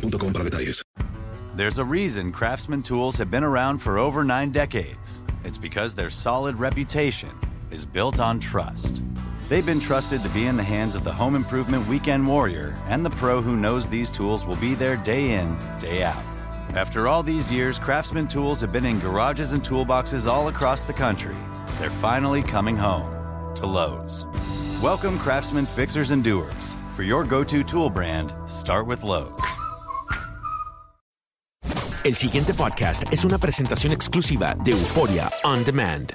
para 0.00 0.50
detalles. 0.50 0.82
There's 1.54 1.78
a 1.78 1.84
reason 1.84 2.32
Craftsman 2.32 2.82
tools 2.82 3.18
have 3.18 3.30
been 3.30 3.44
around 3.44 3.78
for 3.78 3.98
over 3.98 4.24
nine 4.24 4.52
decades. 4.52 5.20
It's 5.44 5.58
because 5.58 5.94
their 5.94 6.10
solid 6.10 6.56
reputation 6.58 7.28
is 7.70 7.84
built 7.84 8.20
on 8.20 8.40
trust. 8.40 9.00
They've 9.48 9.66
been 9.66 9.80
trusted 9.80 10.22
to 10.22 10.28
be 10.30 10.46
in 10.46 10.56
the 10.56 10.62
hands 10.62 10.94
of 10.94 11.04
the 11.04 11.12
home 11.12 11.34
improvement 11.34 11.86
weekend 11.86 12.26
warrior 12.26 12.74
and 12.88 13.04
the 13.04 13.10
pro 13.10 13.42
who 13.42 13.56
knows 13.56 13.88
these 13.88 14.10
tools 14.10 14.46
will 14.46 14.56
be 14.56 14.74
there 14.74 14.96
day 14.96 15.34
in, 15.34 15.58
day 15.78 16.02
out. 16.04 16.24
After 16.74 17.06
all 17.06 17.22
these 17.22 17.52
years, 17.52 17.78
Craftsman 17.78 18.28
tools 18.28 18.62
have 18.62 18.72
been 18.72 18.86
in 18.86 18.98
garages 18.98 19.52
and 19.52 19.62
toolboxes 19.62 20.26
all 20.26 20.48
across 20.48 20.84
the 20.84 20.94
country. 20.94 21.34
They're 21.78 21.90
finally 21.90 22.42
coming 22.42 22.76
home 22.76 23.54
to 23.56 23.66
Lowe's. 23.66 24.24
Welcome, 24.82 25.18
Craftsman 25.18 25.66
fixers 25.66 26.12
and 26.12 26.24
doers. 26.24 26.74
For 26.96 27.02
your 27.02 27.24
go 27.24 27.44
to 27.44 27.62
tool 27.62 27.90
brand, 27.90 28.32
start 28.46 28.86
with 28.86 29.02
Lowe's. 29.02 29.61
El 32.04 32.16
siguiente 32.16 32.52
podcast 32.52 33.04
es 33.12 33.24
una 33.24 33.38
presentación 33.38 33.92
exclusiva 33.92 34.56
de 34.56 34.72
Euforia 34.72 35.30
On 35.44 35.62
Demand. 35.64 36.10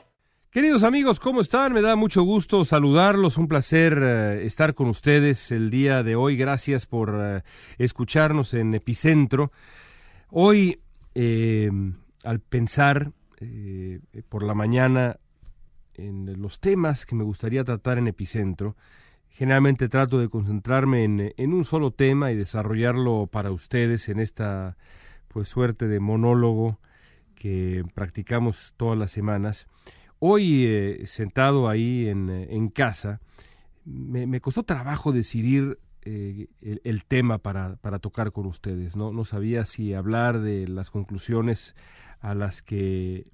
Queridos 0.52 0.84
amigos, 0.84 1.18
¿cómo 1.18 1.40
están? 1.40 1.72
Me 1.72 1.82
da 1.82 1.96
mucho 1.96 2.24
gusto 2.24 2.66
saludarlos, 2.66 3.38
un 3.38 3.48
placer 3.48 3.98
eh, 4.02 4.46
estar 4.46 4.74
con 4.74 4.90
ustedes 4.90 5.50
el 5.50 5.70
día 5.70 6.04
de 6.04 6.18
hoy. 6.18 6.36
Gracias 6.36 6.88
por 6.88 7.18
eh, 7.18 7.42
escucharnos 7.78 8.54
en 8.54 8.76
Epicentro. 8.76 9.54
Hoy, 10.30 10.82
eh, 11.16 11.72
al 12.26 12.42
pensar 12.42 13.14
por 14.28 14.44
la 14.44 14.56
mañana 14.56 15.22
en 15.94 16.42
los 16.42 16.60
temas 16.60 17.06
que 17.06 17.16
me 17.16 17.24
gustaría 17.24 17.64
tratar 17.64 17.98
en 17.98 18.10
Epicentro, 18.10 18.76
generalmente 19.30 19.88
trato 19.88 20.20
de 20.20 20.28
concentrarme 20.28 21.06
en, 21.06 21.34
en 21.38 21.54
un 21.54 21.64
solo 21.64 21.92
tema 21.92 22.34
y 22.34 22.36
desarrollarlo 22.36 23.28
para 23.28 23.52
ustedes 23.52 24.10
en 24.10 24.20
esta 24.20 24.76
pues 25.28 25.50
suerte 25.50 25.88
de 25.88 26.00
monólogo 26.00 26.80
que 27.36 27.84
practicamos 27.94 28.74
todas 28.78 29.00
las 29.00 29.12
semanas. 29.12 29.68
Hoy, 30.20 30.66
eh, 30.66 31.04
sentado 31.06 31.70
ahí 31.70 32.08
en, 32.08 32.30
en 32.30 32.70
casa, 32.70 33.22
me, 33.86 34.40
costó 34.42 34.64
trabajo 34.64 35.12
decidir 35.12 35.80
eh, 36.02 36.48
el, 36.62 36.82
el, 36.84 37.06
tema 37.06 37.38
para, 37.38 37.76
para, 37.78 38.00
tocar 38.00 38.32
con 38.32 38.46
ustedes. 38.46 38.96
¿no? 38.96 39.14
no 39.14 39.24
sabía 39.24 39.66
si 39.66 39.94
hablar 39.94 40.40
de 40.40 40.68
las 40.68 40.90
conclusiones 40.90 41.76
a 42.20 42.34
las 42.34 42.62
que 42.62 43.26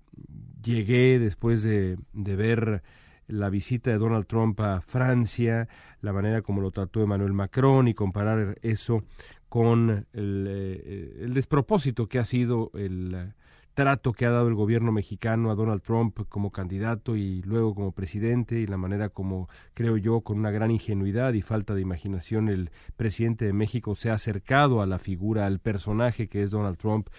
llegué 0.62 1.20
después 1.20 1.64
de, 1.64 1.98
de 2.14 2.36
ver 2.36 2.84
la 3.28 3.50
visita 3.50 3.92
de 3.92 3.98
Donald 3.98 4.26
Trump 4.26 4.60
a 4.60 4.82
Francia, 4.82 5.68
la 6.02 6.14
manera 6.14 6.42
como 6.42 6.62
lo 6.62 6.72
trató 6.72 7.02
Emmanuel 7.02 7.34
Macron 7.34 7.88
y 7.88 7.94
comparar 7.94 8.58
eso 8.62 9.04
con 9.54 10.08
el, 10.14 10.48
eh, 10.50 11.18
el 11.20 11.36
despropósito 11.36 12.08
que 12.08 12.18
ha 12.18 12.26
sido 12.26 12.72
el 12.74 13.36
trato 13.76 14.12
que 14.12 14.26
ha 14.26 14.32
dado 14.32 14.48
el 14.48 14.56
gobierno 14.56 14.92
mexicano 14.92 15.52
a 15.52 15.56
Donald 15.56 15.84
Trump 15.84 16.22
como 16.28 16.52
candidato 16.52 17.16
y 17.16 17.44
luego 17.44 17.76
como 17.76 17.92
presidente 17.92 18.62
y 18.62 18.66
la 18.66 18.78
manera 18.78 19.10
como 19.10 19.48
creo 19.76 19.98
yo 19.98 20.22
con 20.22 20.40
una 20.40 20.50
gran 20.50 20.72
ingenuidad 20.72 21.34
y 21.34 21.44
falta 21.44 21.76
de 21.76 21.82
imaginación 21.82 22.50
el 22.50 22.72
presidente 22.98 23.46
de 23.46 23.54
México 23.54 23.94
se 23.94 24.10
ha 24.10 24.16
acercado 24.16 24.82
a 24.82 24.88
la 24.88 24.98
figura, 24.98 25.46
al 25.46 25.60
personaje 25.60 26.28
que 26.28 26.42
es 26.42 26.50
Donald 26.50 26.78
Trump 26.78 27.10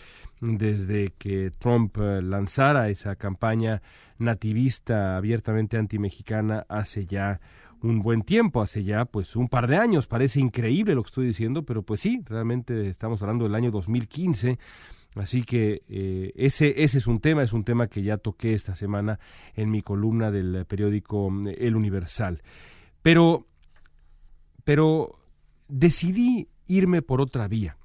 desde 0.40 1.12
que 1.16 1.52
Trump 1.56 1.96
eh, 1.98 2.20
lanzara 2.20 2.88
esa 2.88 3.14
campaña 3.14 3.80
nativista 4.18 5.16
abiertamente 5.16 5.76
antimexicana 5.76 6.66
hace 6.68 7.06
ya 7.06 7.40
un 7.84 8.00
buen 8.00 8.22
tiempo, 8.22 8.62
hace 8.62 8.82
ya 8.82 9.04
pues 9.04 9.36
un 9.36 9.48
par 9.48 9.68
de 9.68 9.76
años. 9.76 10.06
Parece 10.06 10.40
increíble 10.40 10.94
lo 10.94 11.02
que 11.02 11.08
estoy 11.08 11.26
diciendo, 11.26 11.64
pero 11.64 11.82
pues 11.82 12.00
sí, 12.00 12.22
realmente 12.26 12.88
estamos 12.88 13.20
hablando 13.22 13.44
del 13.44 13.54
año 13.54 13.70
2015. 13.70 14.58
Así 15.14 15.42
que 15.44 15.82
eh, 15.88 16.32
ese, 16.34 16.82
ese 16.82 16.98
es 16.98 17.06
un 17.06 17.20
tema, 17.20 17.42
es 17.42 17.52
un 17.52 17.64
tema 17.64 17.86
que 17.86 18.02
ya 18.02 18.16
toqué 18.16 18.54
esta 18.54 18.74
semana 18.74 19.20
en 19.54 19.70
mi 19.70 19.82
columna 19.82 20.30
del 20.30 20.64
periódico 20.66 21.30
eh, 21.46 21.56
El 21.60 21.76
Universal. 21.76 22.42
Pero, 23.02 23.46
pero 24.64 25.14
decidí 25.68 26.48
irme 26.66 27.02
por 27.02 27.20
otra 27.20 27.46
vía. 27.48 27.76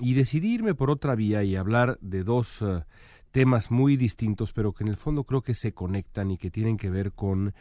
Y 0.00 0.14
decidí 0.14 0.54
irme 0.54 0.74
por 0.74 0.90
otra 0.90 1.14
vía 1.14 1.44
y 1.44 1.54
hablar 1.54 1.98
de 2.00 2.24
dos 2.24 2.62
uh, 2.62 2.82
temas 3.30 3.70
muy 3.70 3.96
distintos, 3.96 4.52
pero 4.52 4.72
que 4.72 4.82
en 4.82 4.88
el 4.88 4.96
fondo 4.96 5.22
creo 5.22 5.40
que 5.40 5.54
se 5.54 5.72
conectan 5.72 6.32
y 6.32 6.36
que 6.36 6.50
tienen 6.50 6.76
que 6.76 6.90
ver 6.90 7.12
con 7.12 7.54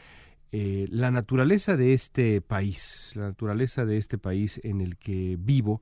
eh, 0.55 0.85
la 0.91 1.09
naturaleza 1.09 1.75
de 1.77 1.93
este 1.93 2.39
país, 2.39 3.13
la 3.15 3.23
naturaleza 3.23 3.85
de 3.85 3.97
este 3.97 4.19
país 4.19 4.61
en 4.63 4.81
el 4.81 4.97
que 4.97 5.35
vivo 5.39 5.81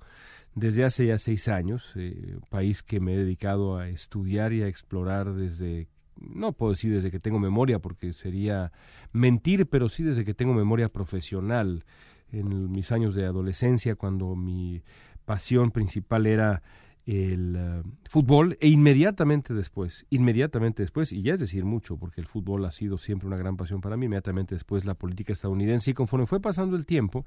desde 0.56 0.86
hace 0.86 1.08
ya 1.08 1.18
seis 1.18 1.50
años, 1.50 1.92
eh, 1.98 2.38
país 2.50 2.82
que 2.82 3.02
me 3.02 3.14
he 3.14 3.18
dedicado 3.18 3.76
a 3.76 3.90
estudiar 3.90 4.54
y 4.54 4.62
a 4.62 4.70
explorar 4.70 5.34
desde, 5.34 5.90
no 6.16 6.54
puedo 6.54 6.72
decir 6.72 6.94
desde 6.94 7.12
que 7.12 7.20
tengo 7.20 7.38
memoria 7.38 7.80
porque 7.80 8.14
sería 8.14 8.72
mentir, 9.12 9.66
pero 9.66 9.90
sí 9.90 10.04
desde 10.04 10.24
que 10.24 10.34
tengo 10.34 10.54
memoria 10.54 10.88
profesional, 10.88 11.84
en 12.32 12.72
mis 12.72 12.94
años 12.94 13.14
de 13.14 13.26
adolescencia, 13.26 13.96
cuando 13.96 14.38
mi 14.38 14.84
pasión 15.26 15.72
principal 15.72 16.26
era 16.26 16.64
el 17.06 17.84
uh, 17.84 17.90
fútbol 18.08 18.58
e 18.60 18.68
inmediatamente 18.68 19.54
después, 19.54 20.06
inmediatamente 20.10 20.84
después, 20.84 21.12
y 21.12 21.22
ya 21.24 21.34
es 21.34 21.40
decir 21.40 21.66
mucho, 21.66 21.98
porque 21.98 22.22
el 22.22 22.28
fútbol 22.28 22.66
ha 22.66 22.72
sido 22.72 22.98
siempre 22.98 23.28
una 23.28 23.38
gran 23.38 23.58
pasión 23.58 23.82
para 23.82 23.98
mí, 23.98 24.06
inmediatamente 24.06 24.56
después 24.56 24.86
la 24.86 24.94
política 24.94 25.34
estadounidense 25.34 25.92
y 25.92 25.94
conforme 25.94 26.26
fue 26.26 26.40
pasando 26.40 26.76
el 26.76 26.86
tiempo, 26.86 27.26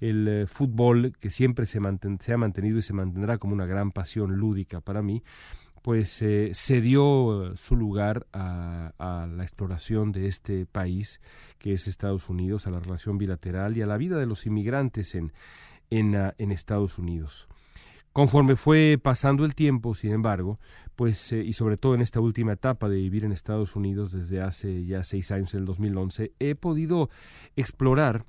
el 0.00 0.44
uh, 0.44 0.46
fútbol 0.46 1.12
que 1.18 1.30
siempre 1.30 1.66
se, 1.66 1.80
se, 2.20 2.32
ha 2.32 2.36
mantenido 2.36 2.78
y 2.78 2.82
se 2.82 2.92
mantendrá 2.92 3.38
como 3.38 3.54
una 3.54 3.66
gran 3.66 3.90
pasión 3.90 4.36
lúdica 4.36 4.80
para 4.80 5.00
mí, 5.00 5.22
pues 5.82 6.20
eh, 6.20 6.50
se 6.52 6.80
dio 6.80 7.52
su 7.56 7.76
lugar 7.76 8.26
a, 8.32 8.92
la 8.98 9.42
exploración 9.44 10.10
de 10.10 10.26
este 10.26 10.66
país 10.66 11.20
que 11.58 11.72
es 11.74 11.86
Estados 11.86 12.28
Unidos, 12.28 12.66
a 12.66 12.70
la 12.70 12.80
relación 12.80 13.18
bilateral 13.18 13.76
y 13.76 13.82
a 13.82 13.86
la 13.86 13.96
vida 13.96 14.18
de 14.18 14.26
los 14.26 14.46
inmigrantes 14.46 15.14
en, 15.14 15.32
en, 15.90 16.16
uh, 16.16 16.32
en 16.38 16.50
Estados 16.50 16.98
Unidos 16.98 17.48
Conforme 18.16 18.56
fue 18.56 18.98
pasando 19.02 19.44
el 19.44 19.54
tiempo, 19.54 19.94
sin 19.94 20.10
embargo, 20.10 20.58
pues, 20.94 21.34
eh, 21.34 21.44
y 21.44 21.52
sobre 21.52 21.76
todo 21.76 21.94
en 21.94 22.00
esta 22.00 22.18
última 22.18 22.54
etapa 22.54 22.88
de 22.88 22.96
vivir 22.96 23.26
en 23.26 23.32
Estados 23.32 23.76
Unidos 23.76 24.10
desde 24.10 24.40
hace 24.40 24.86
ya 24.86 25.04
seis 25.04 25.30
años, 25.32 25.52
en 25.52 25.60
el 25.60 25.66
2011, 25.66 26.32
he 26.38 26.54
podido 26.54 27.10
explorar 27.56 28.24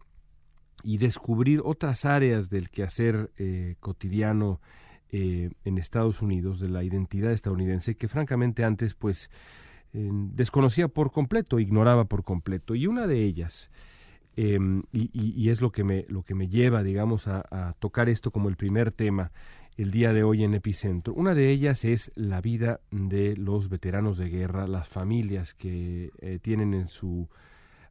y 0.84 0.98
descubrir 0.98 1.62
otras 1.64 2.04
áreas 2.04 2.50
del 2.50 2.70
quehacer 2.70 3.32
eh, 3.38 3.76
cotidiano 3.80 4.60
eh, 5.10 5.52
en 5.64 5.78
Estados 5.78 6.22
Unidos, 6.22 6.60
de 6.60 6.68
la 6.68 6.84
identidad 6.84 7.32
estadounidense, 7.32 7.96
que 7.96 8.10
francamente 8.10 8.66
antes, 8.66 8.94
pues, 8.94 9.30
desconocía 9.94 10.90
por 10.90 11.14
completo, 11.14 11.60
ignoraba 11.60 12.04
por 12.04 12.26
completo. 12.26 12.76
Y 12.76 12.88
una 12.88 13.08
de 13.08 13.24
ellas, 13.24 13.72
em, 14.36 14.84
y, 14.92 15.50
es 15.50 15.62
lo 15.62 15.72
que 15.72 15.86
me, 15.86 16.04
lo 16.10 16.24
que 16.24 16.36
me 16.36 16.50
lleva, 16.50 16.84
digamos, 16.84 17.30
a, 17.30 17.46
a 17.50 17.72
tocar 17.80 18.10
esto 18.10 18.32
como 18.32 18.50
el 18.50 18.58
primer 18.58 18.92
tema, 18.92 19.32
el 19.78 19.92
día 19.92 20.12
de 20.12 20.24
hoy 20.24 20.44
en 20.44 20.56
Epicentro. 20.56 21.14
Una 21.14 21.36
de 21.36 21.52
ellas 21.52 21.86
es 21.86 22.12
la 22.16 22.42
vida 22.42 22.82
de 22.90 23.38
los 23.38 23.70
veteranos 23.70 24.18
de 24.18 24.28
guerra, 24.28 24.68
las 24.68 24.88
familias 24.88 25.54
que 25.54 26.12
eh, 26.18 26.40
tienen 26.42 26.74
en 26.74 26.88
su 26.88 27.30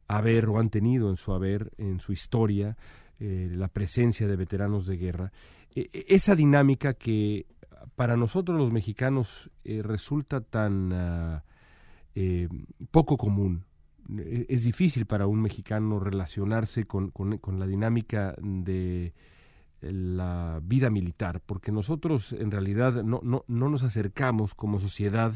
haber 0.07 0.49
o 0.49 0.59
han 0.59 0.69
tenido 0.69 1.09
en 1.09 1.15
su 1.15 1.31
haber, 1.31 1.71
en 1.77 2.01
su 2.01 2.11
historia, 2.11 2.75
eh, 3.19 3.49
la 3.51 3.69
presencia 3.69 4.27
de 4.27 4.35
veteranos 4.35 4.85
de 4.85 4.97
guerra. 4.97 5.31
E, 5.73 5.89
e, 5.93 6.05
esa 6.09 6.35
dinámica 6.35 6.93
que 6.93 7.45
para 7.95 8.17
nosotros 8.17 8.57
los 8.57 8.71
mexicanos 8.71 9.49
eh, 9.63 9.81
resulta 9.81 10.41
tan 10.41 10.91
ah, 10.91 11.43
poco 12.91 13.15
común. 13.15 13.63
E, 14.17 14.45
es 14.49 14.65
difícil 14.65 15.05
para 15.05 15.25
un 15.25 15.41
mexicano 15.41 16.01
relacionarse 16.01 16.83
con 16.83 17.13
la 17.59 17.65
dinámica 17.65 18.35
de 18.41 19.13
la 19.91 20.59
vida 20.63 20.89
militar, 20.89 21.41
porque 21.45 21.71
nosotros 21.71 22.33
en 22.33 22.51
realidad 22.51 23.03
no, 23.03 23.19
no, 23.23 23.43
no, 23.47 23.69
nos 23.69 23.83
acercamos 23.83 24.53
como 24.53 24.79
sociedad 24.79 25.33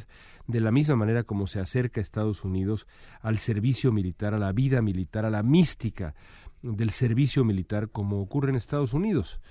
de 0.47 0.61
la 0.61 0.71
misma 0.71 0.95
manera 0.95 1.23
como 1.23 1.47
se 1.47 1.59
acerca 1.59 2.01
Estados 2.01 2.43
Unidos 2.43 2.87
al 3.21 3.37
servicio 3.37 3.91
militar, 3.91 4.33
a 4.33 4.39
la 4.39 4.51
vida 4.51 4.81
militar, 4.81 5.25
a 5.25 5.29
la 5.29 5.43
mística 5.43 6.15
del 6.61 6.91
servicio 6.91 7.43
militar 7.43 7.89
como 7.89 8.21
ocurre 8.21 8.49
en 8.49 8.55
Estados 8.55 8.93
Unidos, 8.93 9.41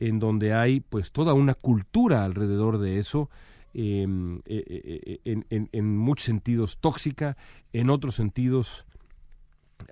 en 0.00 0.18
donde 0.18 0.54
hay 0.54 0.80
pues 0.80 1.12
toda 1.12 1.34
una 1.34 1.54
cultura 1.54 2.24
alrededor 2.24 2.78
de 2.78 2.98
eso, 2.98 3.30
em, 3.74 4.38
e, 4.46 4.64
e, 4.66 5.20
e, 5.24 5.32
en, 5.50 5.68
en 5.72 5.96
muchos 5.96 6.24
sentidos 6.24 6.78
tóxica, 6.78 7.36
en 7.72 7.90
otros 7.90 8.14
sentidos 8.14 8.86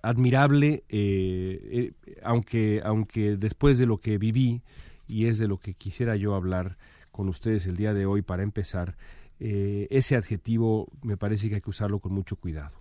admirable, 0.02 0.84
eh, 0.88 1.92
eh, 2.06 2.16
aunque, 2.22 2.80
aunque 2.84 3.36
después 3.36 3.78
de 3.78 3.86
lo 3.86 3.98
que 3.98 4.18
viví, 4.18 4.62
y 5.08 5.26
es 5.26 5.38
de 5.38 5.48
lo 5.48 5.58
que 5.58 5.74
quisiera 5.74 6.16
yo 6.16 6.34
hablar 6.34 6.78
con 7.10 7.28
ustedes 7.28 7.66
el 7.66 7.76
día 7.76 7.94
de 7.94 8.06
hoy 8.06 8.22
para 8.22 8.42
empezar, 8.42 8.96
eh, 9.38 9.86
ese 9.90 10.16
adjetivo 10.16 10.88
me 11.02 11.16
parece 11.16 11.48
que 11.48 11.56
hay 11.56 11.60
que 11.60 11.70
usarlo 11.70 12.00
con 12.00 12.12
mucho 12.12 12.36
cuidado. 12.36 12.78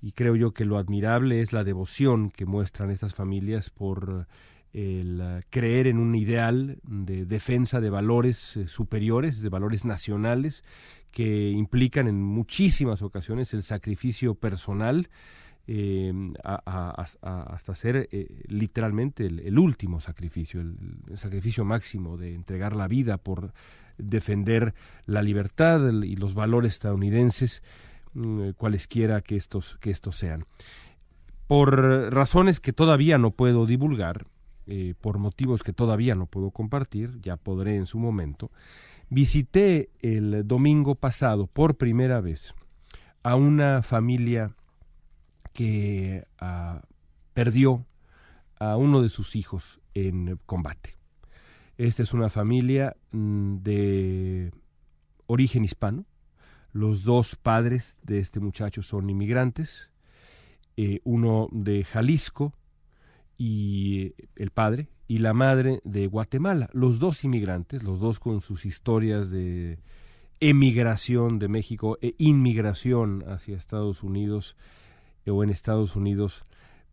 Y 0.00 0.12
creo 0.12 0.36
yo 0.36 0.52
que 0.52 0.64
lo 0.64 0.78
admirable 0.78 1.40
es 1.40 1.52
la 1.52 1.64
devoción 1.64 2.30
que 2.30 2.46
muestran 2.46 2.90
estas 2.90 3.14
familias 3.14 3.70
por 3.70 4.26
el 4.72 5.42
creer 5.48 5.86
en 5.86 5.98
un 5.98 6.14
ideal 6.14 6.78
de 6.82 7.24
defensa 7.24 7.80
de 7.80 7.88
valores 7.88 8.58
superiores, 8.66 9.40
de 9.40 9.48
valores 9.48 9.86
nacionales, 9.86 10.62
que 11.10 11.48
implican 11.48 12.08
en 12.08 12.22
muchísimas 12.22 13.00
ocasiones 13.00 13.54
el 13.54 13.62
sacrificio 13.62 14.34
personal, 14.34 15.08
eh, 15.68 16.12
hasta 16.44 17.74
ser 17.74 18.08
eh, 18.12 18.28
literalmente 18.46 19.26
el, 19.26 19.58
último 19.58 19.98
sacrificio, 19.98 20.60
el, 20.60 20.76
sacrificio 21.14 21.64
máximo 21.64 22.16
de 22.16 22.34
entregar 22.34 22.76
la 22.76 22.86
vida 22.86 23.18
por 23.18 23.52
defender 23.98 24.74
la 25.06 25.22
libertad 25.22 25.80
y 26.04 26.14
los 26.14 26.34
valores 26.34 26.74
estadounidenses, 26.74 27.64
mm, 28.14 28.50
cualesquiera 28.50 29.22
que 29.22 29.34
estos, 29.34 29.76
que 29.78 29.90
estos 29.90 30.16
sean. 30.16 30.44
Por 31.48 32.12
razones 32.12 32.60
que 32.60 32.72
todavía 32.72 33.18
no 33.18 33.32
puedo 33.32 33.66
divulgar, 33.66 34.26
eh, 34.68 34.94
por 35.00 35.18
motivos 35.18 35.62
que 35.62 35.72
todavía 35.72 36.14
no 36.14 36.26
puedo 36.26 36.52
compartir, 36.52 37.20
ya 37.22 37.36
podré 37.36 37.74
en 37.74 37.86
su 37.86 37.98
momento, 37.98 38.52
visité 39.10 39.90
el 40.00 40.46
domingo 40.46 40.94
pasado 40.94 41.46
por 41.48 41.76
primera 41.76 42.20
vez 42.20 42.54
a 43.22 43.34
una 43.34 43.82
familia 43.82 44.54
que 45.56 46.26
ah, 46.38 46.82
perdió 47.32 47.86
a 48.60 48.76
uno 48.76 49.00
de 49.00 49.08
sus 49.08 49.36
hijos 49.36 49.80
en 49.94 50.38
combate. 50.44 50.98
Esta 51.78 52.02
es 52.02 52.12
una 52.12 52.28
familia 52.28 52.94
mm, 53.12 53.56
de 53.62 54.52
origen 55.26 55.64
hispano. 55.64 56.04
Los 56.72 57.04
dos 57.04 57.36
padres 57.36 57.96
de 58.02 58.18
este 58.18 58.38
muchacho 58.38 58.82
son 58.82 59.08
inmigrantes, 59.08 59.90
eh, 60.76 61.00
uno 61.04 61.48
de 61.50 61.84
Jalisco 61.84 62.52
y 63.38 64.12
el 64.36 64.50
padre 64.50 64.90
y 65.08 65.18
la 65.18 65.32
madre 65.32 65.80
de 65.84 66.06
Guatemala. 66.06 66.68
Los 66.74 66.98
dos 66.98 67.24
inmigrantes, 67.24 67.82
los 67.82 68.00
dos 68.00 68.18
con 68.18 68.42
sus 68.42 68.66
historias 68.66 69.30
de 69.30 69.78
emigración 70.40 71.38
de 71.38 71.48
México 71.48 71.96
e 72.02 72.12
inmigración 72.18 73.24
hacia 73.26 73.56
Estados 73.56 74.02
Unidos 74.02 74.54
o 75.26 75.42
en 75.42 75.50
Estados 75.50 75.96
Unidos 75.96 76.44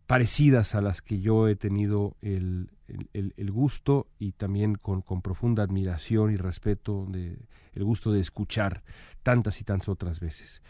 parecidas 0.06 0.74
a 0.74 0.80
las 0.80 1.00
que 1.00 1.20
yo 1.20 1.48
he 1.48 1.56
tenido 1.56 2.16
el, 2.20 2.68
gusto 3.50 4.06
y 4.18 4.32
también 4.32 4.74
con, 4.74 5.02
profunda 5.22 5.62
admiración 5.62 6.32
y 6.32 6.36
respeto, 6.36 7.06
de, 7.08 7.38
el 7.74 7.84
gusto 7.84 8.12
de 8.12 8.20
escuchar 8.20 8.82
tantas 9.22 9.60
y 9.60 9.64
tantas 9.64 9.88
otras 9.88 10.20
veces. 10.20 10.62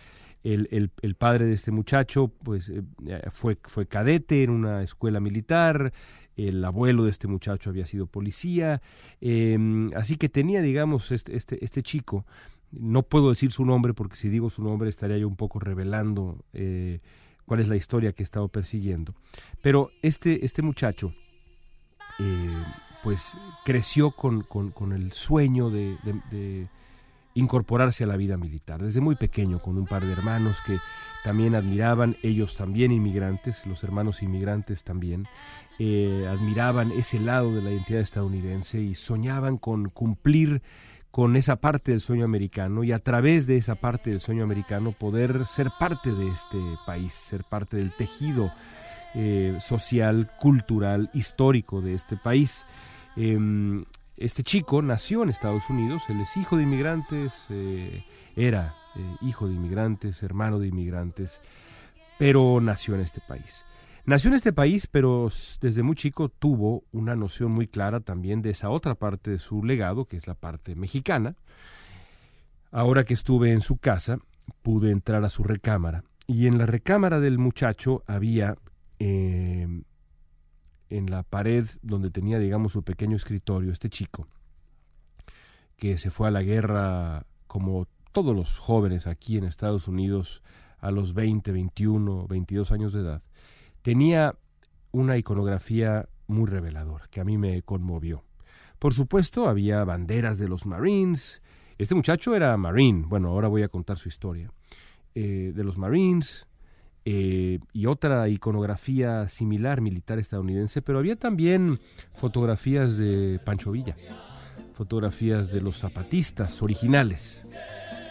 El, 0.45 0.91
padre 1.19 1.47
de 1.47 1.55
este 1.55 1.71
muchacho 1.71 2.29
pues, 2.29 2.69
eh, 2.69 2.83
fue, 3.31 3.59
fue 3.63 3.87
cadete 3.87 4.43
en 4.43 4.51
una 4.51 4.83
escuela 4.83 5.19
militar, 5.19 5.93
el 6.37 6.65
abuelo 6.65 7.05
de 7.05 7.11
este 7.11 7.29
muchacho 7.29 7.71
había 7.71 7.87
sido 7.87 8.07
policía, 8.07 8.83
em, 9.21 9.91
así 9.97 10.17
que 10.17 10.29
tenía, 10.29 10.61
digamos, 10.61 11.13
este, 11.13 11.37
este, 11.37 11.65
este, 11.65 11.83
chico, 11.83 12.27
no 12.73 13.05
puedo 13.05 13.31
decir 13.31 13.53
su 13.53 13.65
nombre 13.65 13.95
porque 13.95 14.17
si 14.17 14.29
digo 14.29 14.51
su 14.51 14.63
nombre 14.63 14.91
estaría 14.91 15.17
yo 15.17 15.29
un 15.29 15.37
poco 15.37 15.61
revelando 15.61 16.45
eh, 16.53 17.01
cuál 17.47 17.61
es 17.61 17.69
la 17.69 17.77
historia 17.77 18.13
que 18.13 18.23
he 18.23 18.25
estado 18.25 18.49
persiguiendo. 18.49 19.15
Pero 19.63 19.91
este, 20.03 20.45
este 20.45 20.63
muchacho, 20.63 21.13
eh, 22.19 22.65
pues 23.03 23.37
creció 23.65 24.13
con, 24.13 24.47
el 24.93 25.13
sueño 25.13 25.71
de, 25.71 26.69
incorporarse 27.35 28.05
a 28.05 28.07
la 28.07 28.17
vida 28.17 28.37
militar. 28.37 28.81
Desde 28.81 29.01
muy 29.01 29.17
pequeño, 29.17 29.59
con 29.59 29.77
un 29.77 29.87
par 29.87 30.07
de 30.07 30.13
hermanos 30.13 30.61
que 30.65 30.79
también 31.25 31.55
admiraban, 31.55 32.17
ellos 32.23 32.57
también 32.57 32.93
inmigrantes, 32.93 33.67
los 33.67 33.83
hermanos 33.83 34.23
inmigrantes 34.23 34.85
también, 34.85 35.27
eh, 35.81 36.27
admiraban 36.31 36.93
ese 36.93 37.19
lado 37.19 37.53
de 37.53 37.61
la 37.61 37.73
identidad 37.73 38.01
estadounidense 38.01 38.81
y 38.81 38.95
soñaban 38.95 39.57
con 39.57 39.89
cumplir 39.89 40.63
con 41.15 41.37
esa 41.37 41.55
parte 41.55 41.93
del 41.93 42.01
sueño 42.01 42.25
americano 42.25 42.83
y 42.83 42.91
a 42.91 42.99
través 42.99 43.47
de 43.47 43.57
esa 43.57 43.77
parte 43.77 44.11
del 44.11 44.21
sueño 44.21 44.43
americano 44.43 44.91
poder 44.91 45.47
ser 45.47 45.71
parte 45.79 46.11
de 46.11 46.27
este 46.27 46.59
país, 46.87 47.15
ser 47.15 47.45
parte 47.45 47.77
del 47.77 47.93
tejido 47.93 48.51
eh, 49.15 49.57
social, 49.61 50.29
cultural, 50.41 51.11
histórico 51.15 51.81
de 51.81 51.95
este 51.95 52.17
país. 52.17 52.67
Em, 53.15 53.85
este 54.17 54.43
chico 54.43 54.83
nació 54.83 55.23
en 55.23 55.29
Estados 55.29 55.71
Unidos, 55.71 56.03
él 56.09 56.21
es 56.21 56.37
hijo 56.37 56.57
de 56.57 56.65
inmigrantes, 56.65 57.33
eh, 57.49 58.03
era 58.35 58.75
eh, 58.97 59.17
hijo 59.21 59.47
de 59.47 59.55
inmigrantes, 59.55 60.21
hermano 60.25 60.59
de 60.59 60.67
inmigrantes, 60.67 61.41
pero 62.19 62.61
nació 62.61 62.97
en 62.97 63.03
este 63.03 63.21
país. 63.21 63.65
Nació 64.07 64.29
en 64.29 64.35
este 64.35 64.53
país, 64.53 64.87
pero 64.87 65.31
desde 65.63 65.83
muy 65.83 65.97
chico 65.97 66.29
tuvo 66.29 66.85
una 66.93 67.17
noción 67.17 67.53
muy 67.53 67.67
clara 67.67 68.01
también 68.01 68.43
de 68.43 68.51
esa 68.51 68.69
otra 68.69 68.95
parte 68.95 69.31
de 69.31 69.39
su 69.39 69.65
legado, 69.65 70.05
que 70.05 70.19
es 70.19 70.27
la 70.27 70.35
parte 70.35 70.75
mexicana. 70.75 71.37
Ahora 72.71 73.05
que 73.05 73.15
estuve 73.15 73.53
en 73.53 73.63
su 73.63 73.79
casa, 73.79 74.19
pude 74.61 74.91
entrar 74.91 75.25
a 75.25 75.31
su 75.31 75.43
recámara. 75.43 76.05
Y 76.27 76.49
en 76.49 76.59
la 76.59 76.67
recámara 76.67 77.19
del 77.19 77.39
muchacho 77.39 78.03
había 78.07 78.57
eh, 78.99 79.67
en 80.91 81.11
la 81.11 81.23
pared 81.23 81.67
donde 81.81 82.11
tenía, 82.11 82.39
digamos, 82.39 82.73
su 82.73 82.83
pequeño 82.83 83.17
escritorio, 83.17 83.73
este 83.73 83.89
chico, 83.89 84.29
que 85.77 85.97
se 85.97 86.11
fue 86.11 86.29
a 86.29 86.31
la 86.31 86.43
guerra 86.43 87.25
como 87.47 87.87
todos 88.13 88.37
los 88.37 88.59
jóvenes 88.59 89.07
aquí 89.07 89.39
en 89.39 89.45
Estados 89.45 89.89
Unidos 89.89 90.43
a 90.79 90.91
los 90.91 91.15
20, 91.15 91.53
21, 91.53 92.27
22 92.27 92.71
años 92.71 92.93
de 92.93 93.01
edad 93.01 93.23
tenía 93.85 94.35
una 94.93 95.19
iconografía 95.19 96.09
muy 96.27 96.47
reveladora, 96.47 97.07
que 97.11 97.21
a 97.21 97.25
mí 97.25 97.37
me 97.37 97.61
conmovió. 97.61 98.25
Por 98.79 98.95
supuesto, 98.95 99.47
había 99.47 99.85
banderas 99.85 100.39
de 100.39 100.49
los 100.49 100.65
Marines. 100.65 101.43
Este 101.77 101.95
muchacho 101.95 102.35
era 102.35 102.57
Marine, 102.57 103.05
bueno, 103.07 103.29
ahora 103.29 103.49
voy 103.49 103.63
a 103.63 103.69
contar 103.69 103.99
su 103.99 104.09
historia. 104.09 104.51
Eh, 105.15 105.53
de 105.55 105.65
los 105.65 105.77
Marines 105.77 106.49
eh, 107.05 107.61
y 107.75 107.85
otra 107.85 108.27
iconografía 108.29 109.29
similar 109.29 109.83
militar 109.83 110.19
estadounidense, 110.19 110.81
pero 110.81 110.99
había 110.99 111.17
también 111.17 111.79
fotografías 112.15 112.97
de 112.97 113.39
Pancho 113.45 113.71
Villa. 113.71 113.97
fotografías 114.73 115.53
de 115.53 115.61
los 115.61 115.77
zapatistas 115.77 116.63
originales, 116.63 117.47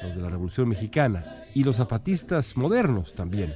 los 0.03 0.15
de 0.15 0.21
la 0.21 0.29
Revolución 0.29 0.69
Mexicana, 0.69 1.45
y 1.55 1.63
los 1.63 1.77
zapatistas 1.77 2.55
modernos 2.55 3.15
también. 3.15 3.55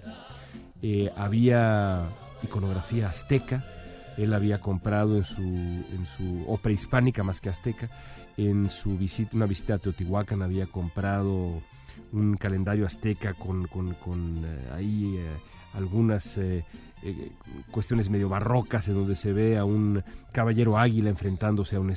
Eh, 0.81 1.11
había 1.15 2.07
iconografía 2.43 3.09
azteca, 3.09 3.63
él 4.17 4.33
había 4.33 4.59
comprado 4.59 5.17
en 5.17 5.23
su, 5.23 5.41
en 5.41 6.05
su 6.05 6.59
prehispánica 6.61 7.23
más 7.23 7.39
que 7.39 7.49
azteca, 7.49 7.89
en 8.37 8.69
su 8.69 8.97
visita, 8.97 9.35
una 9.35 9.45
visita 9.45 9.75
a 9.75 9.77
Teotihuacán 9.79 10.41
había 10.41 10.67
comprado 10.67 11.61
un 12.11 12.37
calendario 12.37 12.85
azteca 12.85 13.33
con, 13.33 13.65
con, 13.65 14.45
eh, 14.45 14.69
ahí 14.73 15.15
eh, 15.17 15.25
algunas 15.73 16.39
cuestiones 17.69 18.09
medio 18.09 18.27
barrocas 18.27 18.87
en 18.89 18.95
donde 18.95 19.15
se 19.15 19.31
ve 19.31 19.57
a 19.57 19.65
un 19.65 20.03
caballero 20.31 20.79
águila 20.79 21.09
enfrentándose 21.11 21.75
a 21.75 21.79
un, 21.79 21.93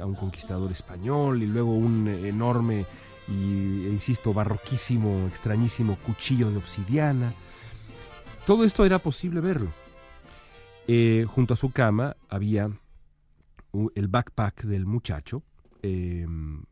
a 0.00 0.06
un, 0.06 0.14
conquistador 0.14 0.70
español 0.72 1.42
y 1.42 1.46
luego 1.46 1.74
un 1.74 2.08
enorme 2.08 2.86
y, 3.28 3.86
e 3.86 3.90
insisto, 3.90 4.32
barroquísimo, 4.32 5.26
extrañísimo 5.26 5.96
cuchillo 5.96 6.50
de 6.50 6.56
obsidiana. 6.56 7.32
Todo 8.48 8.64
esto 8.64 8.86
era 8.86 8.98
posible 8.98 9.42
verlo. 9.42 9.70
Eh, 10.86 11.26
junto 11.28 11.52
a 11.52 11.56
su 11.58 11.70
cama 11.70 12.16
había 12.30 12.70
el 13.94 14.08
backpack 14.08 14.62
del 14.62 14.86
muchacho 14.86 15.42
em, 15.82 16.62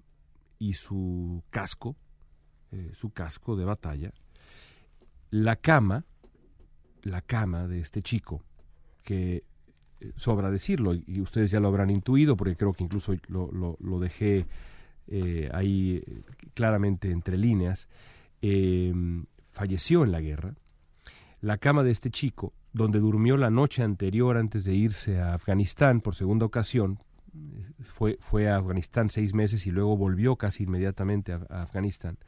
y 0.58 0.72
su 0.72 1.44
casco, 1.50 1.94
eh, 2.72 2.92
su 2.94 3.10
casco 3.10 3.56
de 3.56 3.66
batalla. 3.66 4.10
La 5.28 5.54
cama 5.56 6.06
la 7.02 7.20
cama 7.20 7.68
de 7.68 7.80
este 7.80 8.00
chico, 8.00 8.42
que 9.04 9.44
eh, 10.00 10.12
sobra 10.16 10.50
decirlo, 10.50 10.94
y 10.94 11.20
ustedes 11.20 11.50
ya 11.50 11.60
lo 11.60 11.68
habrán 11.68 11.90
intuido, 11.90 12.38
porque 12.38 12.56
creo 12.56 12.72
que 12.72 12.84
incluso 12.84 13.14
lo, 13.28 14.00
dejé 14.00 14.46
ahí 15.52 16.02
claramente 16.54 17.10
entre 17.10 17.36
líneas, 17.36 17.86
em, 18.40 19.26
falleció 19.46 20.04
en 20.04 20.12
la 20.12 20.22
guerra. 20.22 20.54
La 21.46 21.58
cama 21.58 21.84
de 21.84 21.92
este 21.92 22.10
chico, 22.10 22.54
donde 22.72 22.98
durmió 22.98 23.36
la 23.36 23.50
noche 23.50 23.84
anterior 23.84 24.36
antes 24.36 24.64
de 24.64 24.74
irse 24.74 25.20
a 25.20 25.34
Afganistán 25.34 26.00
por 26.00 26.16
segunda 26.16 26.44
ocasión, 26.44 26.98
fue, 27.84 28.16
fue 28.18 28.50
a 28.50 28.56
Afganistán 28.56 29.10
seis 29.10 29.32
meses 29.32 29.64
y 29.68 29.70
luego 29.70 29.96
volvió 29.96 30.34
casi 30.34 30.64
inmediatamente 30.64 31.32
a 31.32 31.62
Afganistán. 31.62 32.18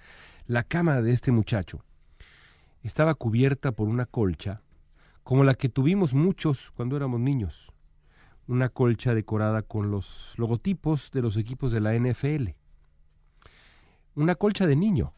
La 0.47 0.63
cama 0.63 1.03
de 1.03 1.11
este 1.11 1.33
muchacho 1.33 1.85
estaba 2.85 3.17
cubierta 3.17 3.73
por 3.73 3.89
una 3.89 4.07
colcha 4.07 4.63
como 5.25 5.43
la 5.43 5.55
que 5.55 5.69
tuvimos 5.69 6.15
muchos 6.15 6.71
cuando 6.71 6.97
éramos 6.97 7.19
niños, 7.19 7.73
una 8.47 8.69
colcha 8.69 9.17
decorada 9.17 9.63
con 9.63 9.91
los 9.91 10.35
logotipos 10.37 11.11
de 11.11 11.23
los 11.23 11.37
equipos 11.37 11.73
de 11.73 11.81
la 11.81 11.93
NFL, 11.99 12.51
una 14.15 14.37
colcha 14.37 14.69
de 14.69 14.77
niño 14.77 15.13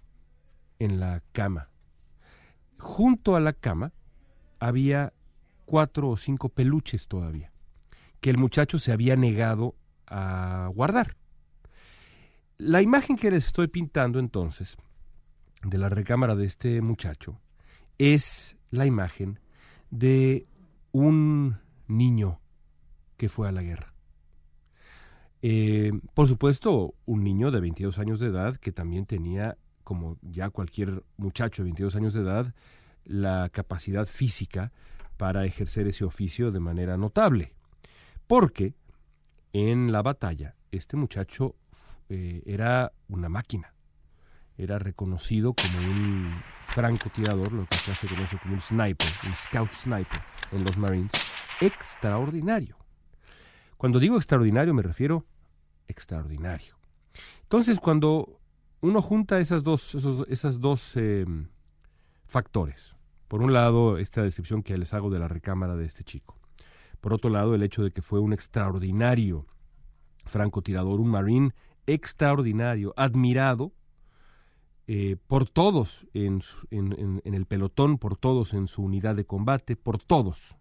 en 0.79 1.01
la 1.01 1.21
cama. 1.33 1.69
Junto 2.81 3.37
a 3.37 3.41
la 3.41 3.53
cama 3.53 3.93
había 4.59 5.13
cuatro 5.67 6.09
o 6.09 6.17
cinco 6.17 6.49
peluches 6.49 7.07
todavía, 7.07 7.53
que 8.21 8.31
el 8.31 8.39
muchacho 8.39 8.79
se 8.79 8.93
había 8.93 9.17
negado 9.17 9.77
a 10.07 10.71
guardar. 10.75 11.17
La 12.59 12.83
imagen 12.83 13.17
que 13.17 13.31
les 13.31 13.47
estoy 13.47 13.69
pintando 13.69 14.19
entonces 14.19 14.77
de 15.63 15.79
la 15.79 15.89
recámara 15.89 16.35
de 16.35 16.47
este 16.47 16.83
muchacho 16.83 17.41
es 17.99 18.57
la 18.71 18.87
imagen 18.87 19.39
de 19.91 20.47
un 20.93 21.59
niño 21.87 22.41
que 23.17 23.29
fue 23.29 23.49
a 23.49 23.53
la 23.53 23.63
guerra. 23.63 23.95
Eh, 25.43 25.93
por 26.15 26.27
supuesto, 26.27 26.95
un 27.07 27.25
niño 27.25 27.51
de 27.51 27.61
22 27.61 27.99
años 27.99 28.21
de 28.21 28.29
edad 28.29 28.57
que 28.57 28.73
también 28.73 29.07
tenía, 29.07 29.57
como 29.91 30.19
ya 30.23 30.51
cualquier 30.51 31.03
muchacho 31.17 31.63
de 31.63 31.71
22 31.71 31.97
años 31.97 32.15
de 32.15 32.21
edad, 32.21 32.55
la 33.05 33.49
capacidad 33.49 34.07
física 34.07 34.71
para 35.17 35.45
ejercer 35.45 35.89
ese 35.89 36.05
oficio 36.05 36.53
de 36.53 36.61
manera 36.61 36.97
notable. 36.97 37.55
Porque 38.29 38.77
en 39.53 39.91
la 39.91 40.01
batalla 40.03 40.55
este 40.71 40.97
muchacho 40.97 41.57
eh, 42.09 42.41
era 42.47 42.93
una 43.09 43.29
máquina 43.29 43.75
era 44.57 44.79
reconocido 44.79 45.55
como 45.55 45.79
un 45.79 46.31
francotirador, 46.67 47.51
lo 47.51 47.67
que 47.67 47.77
acá 47.79 47.97
se 47.97 48.07
conoce 48.07 48.39
como 48.39 48.55
un 48.55 48.61
sniper, 48.61 49.09
un 49.27 49.35
scout 49.35 49.73
sniper 49.73 50.21
en 50.53 50.63
los 50.63 50.77
Marines, 50.77 51.13
extraordinario. 51.61 52.77
Cuando 53.77 53.99
digo 53.99 54.19
extraordinario 54.19 54.73
me 54.73 54.83
refiero 54.83 55.27
extraordinario. 55.89 56.79
Entonces, 57.43 57.81
cuando 57.81 58.40
uno 58.81 59.03
junta 59.03 59.41
esas 59.41 59.63
dos, 59.63 59.95
esos, 59.95 60.61
dos 60.61 60.97
em, 60.97 61.49
factores, 62.27 62.97
por 63.29 63.43
un 63.43 63.53
lado, 63.53 63.99
esta 63.99 64.23
descripción 64.23 64.63
que 64.63 64.79
les 64.79 64.95
hago 64.95 65.11
de 65.11 65.19
la 65.19 65.29
recámara 65.29 65.77
de 65.77 65.87
este 65.87 66.05
chico, 66.05 66.39
por 67.01 67.13
otro 67.13 67.31
lado, 67.31 67.55
el 67.55 67.63
hecho 67.63 67.83
de 67.83 67.93
que 67.93 68.03
fue 68.03 68.21
un 68.21 68.33
extraordinario 68.33 69.47
francotirador, 70.25 71.01
un 71.01 71.09
marine 71.09 71.55
extraordinario, 71.87 72.95
admirado 72.97 73.73
eh, 74.93 75.17
por 75.29 75.49
todos 75.49 76.07
en, 76.15 76.41
el 77.25 77.47
pelotón, 77.47 77.99
por 77.99 78.17
todos 78.17 78.55
en 78.55 78.67
su 78.67 78.83
unidad 78.83 79.15
de 79.15 79.25
combate, 79.25 79.77
por 79.77 79.99
todos. 80.03 80.57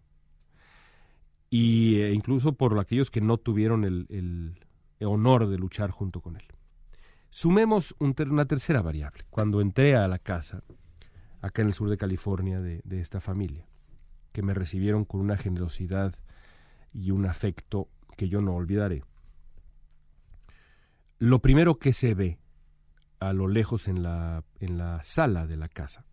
Y 1.50 1.96
eh, 1.96 2.12
incluso 2.12 2.52
por 2.52 2.78
aquellos 2.78 3.10
que 3.10 3.20
no 3.20 3.38
tuvieron 3.38 3.84
el, 3.84 4.56
honor 5.00 5.48
de 5.48 5.58
luchar 5.58 5.90
junto 5.90 6.20
con 6.20 6.36
él. 6.36 6.44
Sumemos 7.32 7.94
una 8.00 8.44
tercera 8.44 8.82
variable. 8.82 9.24
Cuando 9.30 9.60
entré 9.60 9.94
a 9.94 10.08
la 10.08 10.18
casa, 10.18 10.64
acá 11.40 11.62
en 11.62 11.68
el 11.68 11.74
sur 11.74 11.88
de 11.88 11.96
California, 11.96 12.60
de, 12.60 12.82
esta 13.00 13.20
familia, 13.20 13.68
que 14.32 14.42
me 14.42 14.52
recibieron 14.52 15.04
con 15.04 15.20
una 15.20 15.36
generosidad 15.36 16.12
y 16.92 17.12
un 17.12 17.26
afecto 17.26 17.88
que 18.16 18.28
yo 18.28 18.40
no 18.40 18.54
olvidaré, 18.54 19.04
lo 21.18 21.40
primero 21.40 21.78
que 21.78 21.92
se 21.92 22.14
ve 22.14 22.40
a 23.20 23.32
lo 23.32 23.46
lejos 23.46 23.86
en 23.86 24.02
la, 24.02 24.42
en 24.58 24.76
la 24.76 25.00
sala 25.04 25.46
de 25.46 25.56
la 25.56 25.68
casa. 25.68 26.04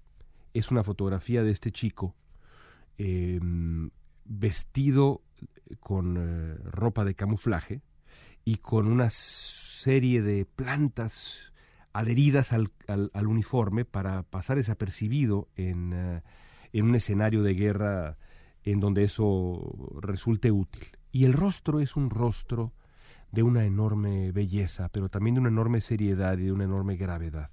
Es 0.54 0.70
una 0.70 0.84
fotografía 0.84 1.42
de 1.42 1.52
este 1.52 1.72
chico 1.72 2.16
em, 3.00 3.90
vestido 4.26 5.24
con 5.80 6.18
eh, 6.18 6.58
ropa 6.64 7.06
de 7.06 7.16
camuflaje 7.16 7.82
y 8.48 8.60
con 8.60 8.88
una 8.88 9.10
serie 9.10 10.22
de 10.22 10.46
plantas 10.46 11.52
adheridas 11.92 12.54
al, 12.54 12.72
al, 12.88 13.28
uniforme 13.28 13.84
para 13.84 14.24
pasar 14.24 14.56
desapercibido 14.56 15.50
en, 15.58 15.92
eh, 15.92 16.22
en 16.72 16.86
un 16.86 16.96
escenario 16.96 17.44
de 17.44 17.56
guerra 17.56 18.18
en 18.64 18.80
donde 18.80 19.04
eso 19.04 20.00
resulte 20.00 20.54
útil. 20.54 20.88
Y 21.12 21.26
el 21.26 21.34
rostro 21.34 21.82
es 21.82 21.98
un 21.98 22.10
rostro 22.10 22.72
de 23.34 23.44
una 23.44 23.66
enorme 23.66 24.32
belleza, 24.32 24.88
pero 24.94 25.10
también 25.10 25.34
de 25.34 25.42
una 25.42 25.50
enorme 25.50 25.82
seriedad 25.82 26.38
y 26.38 26.44
de 26.44 26.54
una 26.54 26.64
enorme 26.64 26.96
gravedad. 26.96 27.50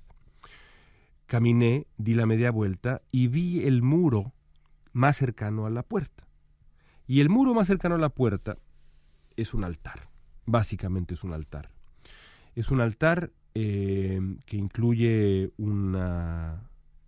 Caminé, 1.27 1.89
di 1.97 2.15
la 2.15 2.27
media 2.27 2.53
vuelta 2.53 3.03
y 3.11 3.27
vi 3.27 3.67
el 3.67 3.83
muro 3.83 4.33
más 4.93 5.17
cercano 5.17 5.67
a 5.67 5.71
la 5.71 5.83
puerta. 5.83 6.29
Y 7.09 7.19
el 7.19 7.31
muro 7.31 7.53
más 7.53 7.67
cercano 7.67 7.97
a 7.97 7.99
la 7.99 8.11
puerta 8.11 8.55
es 9.35 9.55
un 9.55 9.65
altar, 9.65 10.14
básicamente 10.47 11.15
es 11.15 11.25
un 11.25 11.33
altar. 11.33 11.71
Es 12.55 12.71
un 12.71 12.81
altar 12.81 13.33
eh, 13.55 14.21
que 14.47 14.57
incluye 14.57 15.53
un 15.57 15.93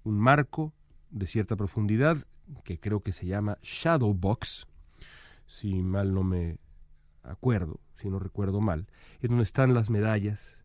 marco 0.04 0.72
de 1.10 1.26
cierta 1.26 1.56
profundidad 1.56 2.18
que 2.64 2.78
creo 2.78 3.00
que 3.00 3.12
se 3.12 3.26
llama 3.26 3.58
Shadow 3.62 4.14
Box, 4.14 4.66
si 5.46 5.82
mal 5.82 6.14
no 6.14 6.22
me 6.22 6.58
acuerdo, 7.22 7.80
si 7.94 8.08
no 8.08 8.18
recuerdo 8.18 8.60
mal, 8.60 8.86
en 9.20 9.28
donde 9.30 9.42
están 9.42 9.74
las 9.74 9.90
medallas 9.90 10.58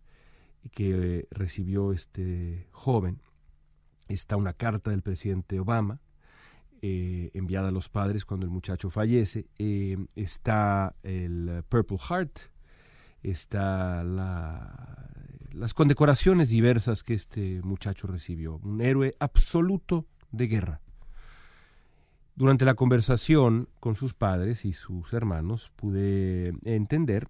que 0.72 1.28
recibió 1.32 1.92
este 1.92 2.68
joven. 2.72 3.22
Está 4.08 4.36
una 4.36 4.54
carta 4.54 4.92
del 4.92 5.02
presidente 5.02 5.60
Obama, 5.60 6.02
eh, 6.82 7.32
enviada 7.34 7.70
a 7.70 7.72
los 7.72 7.90
padres 7.90 8.26
cuando 8.26 8.46
el 8.46 8.52
muchacho 8.52 8.90
fallece. 8.90 9.48
Eh, 9.58 9.98
está 10.16 10.96
el 11.04 11.64
Purple 11.70 11.98
Heart, 11.98 12.40
está 13.24 14.04
las 14.04 15.74
condecoraciones 15.74 16.50
diversas 16.50 17.04
que 17.04 17.14
este 17.14 17.62
muchacho 17.64 18.08
recibió. 18.08 18.60
Un 18.64 18.82
héroe 18.82 19.16
absoluto 19.20 20.06
de 20.32 20.48
guerra. 20.48 20.82
Durante 22.36 22.66
la 22.66 22.74
conversación 22.74 23.70
con 23.80 23.96
sus 23.96 24.14
padres 24.14 24.66
y 24.66 24.74
sus 24.74 25.14
hermanos 25.14 25.72
pude 25.76 26.54
entender 26.64 27.28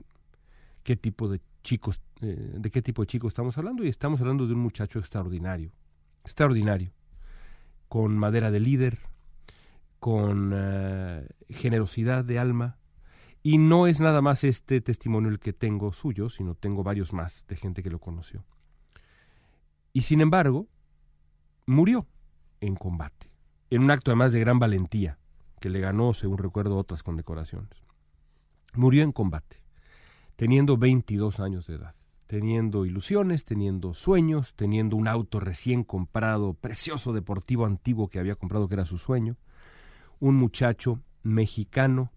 qué 0.83 0.95
tipo 0.95 1.27
de 1.27 1.41
chicos, 1.63 2.01
eh, 2.21 2.53
de 2.57 2.71
qué 2.71 2.81
tipo 2.81 3.01
de 3.01 3.07
chico 3.07 3.27
estamos 3.27 3.57
hablando 3.57 3.83
y 3.83 3.89
estamos 3.89 4.21
hablando 4.21 4.47
de 4.47 4.53
un 4.53 4.59
muchacho 4.59 4.99
extraordinario, 4.99 5.71
extraordinario, 6.23 6.93
con 7.89 8.17
madera 8.17 8.51
de 8.51 8.59
líder, 8.59 8.99
con 9.99 10.51
eh, 10.53 11.27
generosidad 11.49 12.23
de 12.23 12.39
alma 12.39 12.77
Y 13.43 13.57
no 13.57 13.87
es 13.87 13.99
nada 14.01 14.21
más 14.21 14.43
este 14.43 14.81
testimonio 14.81 15.29
el 15.29 15.39
que 15.39 15.53
tengo 15.53 15.93
suyo, 15.93 16.29
sino 16.29 16.55
tengo 16.55 16.83
varios 16.83 17.13
más 17.13 17.45
de 17.47 17.55
gente 17.55 17.81
que 17.81 17.89
lo 17.89 17.99
conoció. 17.99 18.45
Y 19.93 20.01
sin 20.01 20.21
embargo, 20.21 20.67
murió 21.65 22.07
en 22.59 22.75
combate, 22.75 23.31
en 23.69 23.83
un 23.83 23.91
acto 23.91 24.11
además 24.11 24.31
de 24.31 24.39
gran 24.39 24.59
valentía, 24.59 25.17
que 25.59 25.69
le 25.69 25.79
ganó, 25.79 26.13
según 26.13 26.37
recuerdo, 26.37 26.77
otras 26.77 27.03
condecoraciones. 27.03 27.83
Murió 28.73 29.03
en 29.03 29.11
combate, 29.11 29.57
teniendo 30.35 30.77
22 30.77 31.39
años 31.39 31.67
de 31.67 31.75
edad, 31.75 31.95
teniendo 32.27 32.85
ilusiones, 32.85 33.43
teniendo 33.43 33.93
sueños, 33.93 34.55
teniendo 34.55 34.95
un 34.95 35.07
auto 35.07 35.39
recién 35.39 35.83
comprado, 35.83 36.53
precioso 36.53 37.11
deportivo 37.11 37.65
antiguo 37.65 38.07
que 38.07 38.19
había 38.19 38.35
comprado, 38.35 38.67
que 38.67 38.75
era 38.75 38.85
su 38.85 38.97
sueño, 38.97 39.37
un 40.19 40.35
muchacho 40.35 41.01
mexicano, 41.23 42.11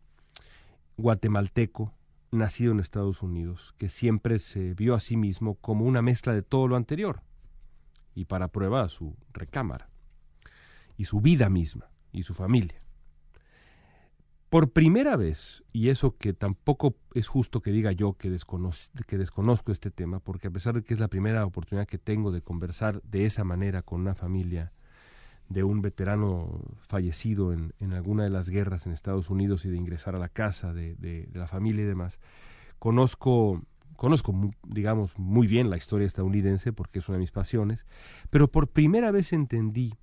guatemalteco, 0.97 1.95
nacido 2.31 2.73
en 2.73 2.81
Estados 2.81 3.23
Unidos, 3.23 3.75
que 3.79 3.89
siempre 3.89 4.39
se 4.39 4.75
vio 4.75 4.95
a 4.95 5.01
sí 5.01 5.17
mismo 5.17 5.55
como 5.57 5.85
una 5.85 6.03
mezcla 6.03 6.33
de 6.33 6.43
todo 6.43 6.69
lo 6.69 6.77
anterior, 6.77 7.23
y 8.15 8.27
para 8.27 8.49
prueba 8.49 8.89
su 8.89 9.17
recámara, 9.33 9.89
y 10.97 11.05
su 11.05 11.21
vida 11.21 11.49
misma, 11.49 11.91
y 12.13 12.23
su 12.23 12.35
familia. 12.35 12.85
Por 14.51 14.71
primera 14.71 15.17
vez, 15.17 15.65
y 15.73 15.89
eso 15.89 16.17
que 16.17 16.33
tampoco 16.33 16.97
es 17.13 17.27
justo 17.27 17.61
que 17.61 17.73
diga 17.73 17.91
yo 17.91 18.13
que, 18.13 18.37
que 19.07 19.19
desconozco 19.19 19.73
este 19.73 19.91
tema, 19.91 20.21
porque 20.21 20.47
a 20.47 20.51
pesar 20.53 20.75
de 20.75 20.85
que 20.85 20.95
es 20.95 21.01
la 21.01 21.09
primera 21.09 21.45
oportunidad 21.45 21.89
que 21.89 21.99
tengo 21.99 22.31
de 22.31 22.41
conversar 22.41 23.03
de 23.03 23.27
esa 23.27 23.43
manera 23.43 23.83
con 23.83 24.01
una 24.01 24.15
familia 24.15 24.73
de 25.49 25.65
un 25.65 25.83
veterano 25.83 26.61
fallecido 26.81 27.53
en, 27.53 27.93
alguna 27.93 28.25
de 28.25 28.31
las 28.31 28.49
guerras 28.49 28.87
en 28.87 28.93
Estados 28.93 29.31
Unidos 29.31 29.65
y 29.65 29.71
de 29.71 29.77
ingresar 29.77 30.15
a 30.17 30.19
la 30.19 30.29
casa 30.29 30.73
de, 30.73 30.95
de 30.97 31.29
la 31.35 31.47
familia 31.47 31.85
y 31.85 31.87
demás, 31.87 32.19
conozco 32.79 33.61
conozco, 33.97 34.35
digamos, 34.67 35.17
muy 35.19 35.47
bien 35.47 35.71
la 35.71 35.77
historia 35.77 36.07
estadounidense 36.07 36.73
porque 36.73 36.99
es 36.99 37.09
una 37.09 37.17
de 37.17 37.21
mis 37.21 37.31
pasiones, 37.31 37.87
pero 38.31 38.51
por 38.51 38.69
primera 38.69 39.11
vez 39.11 39.33
entendí 39.33 39.95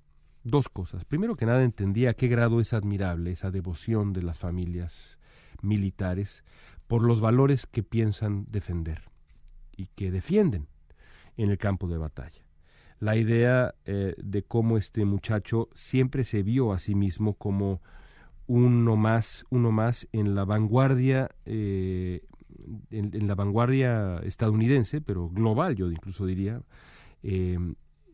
dos 0.44 0.68
cosas. 0.68 1.04
Primero 1.04 1.36
que 1.36 1.46
nada 1.46 1.62
entendí 1.62 2.06
a 2.06 2.14
qué 2.14 2.28
grado 2.28 2.60
es 2.60 2.72
admirable 2.72 3.30
esa 3.30 3.50
devoción 3.50 4.12
de 4.12 4.22
las 4.22 4.38
familias 4.38 5.18
militares 5.60 6.44
por 6.86 7.02
los 7.02 7.20
valores 7.20 7.66
que 7.66 7.82
piensan 7.82 8.46
defender 8.50 9.02
y 9.76 9.86
que 9.86 10.10
defienden 10.10 10.68
en 11.36 11.50
el 11.50 11.58
campo 11.58 11.86
de 11.88 11.98
batalla. 11.98 12.44
La 13.02 13.16
idea 13.16 13.74
eh, 13.84 14.14
de 14.16 14.44
cómo 14.44 14.78
este 14.78 15.04
muchacho 15.04 15.68
siempre 15.74 16.22
se 16.22 16.44
vio 16.44 16.72
a 16.72 16.78
sí 16.78 16.94
mismo 16.94 17.34
como 17.34 17.82
uno 18.46 18.94
más, 18.94 19.44
uno 19.50 19.72
más 19.72 20.06
en 20.12 20.36
la 20.36 20.44
vanguardia 20.44 21.28
eh, 21.44 22.20
en, 22.92 23.26
la 23.26 23.34
vanguardia 23.34 24.18
estadounidense, 24.18 25.00
pero 25.00 25.28
global, 25.28 25.74
yo 25.74 25.90
incluso 25.90 26.26
diría, 26.26 26.62
eh, 27.24 27.58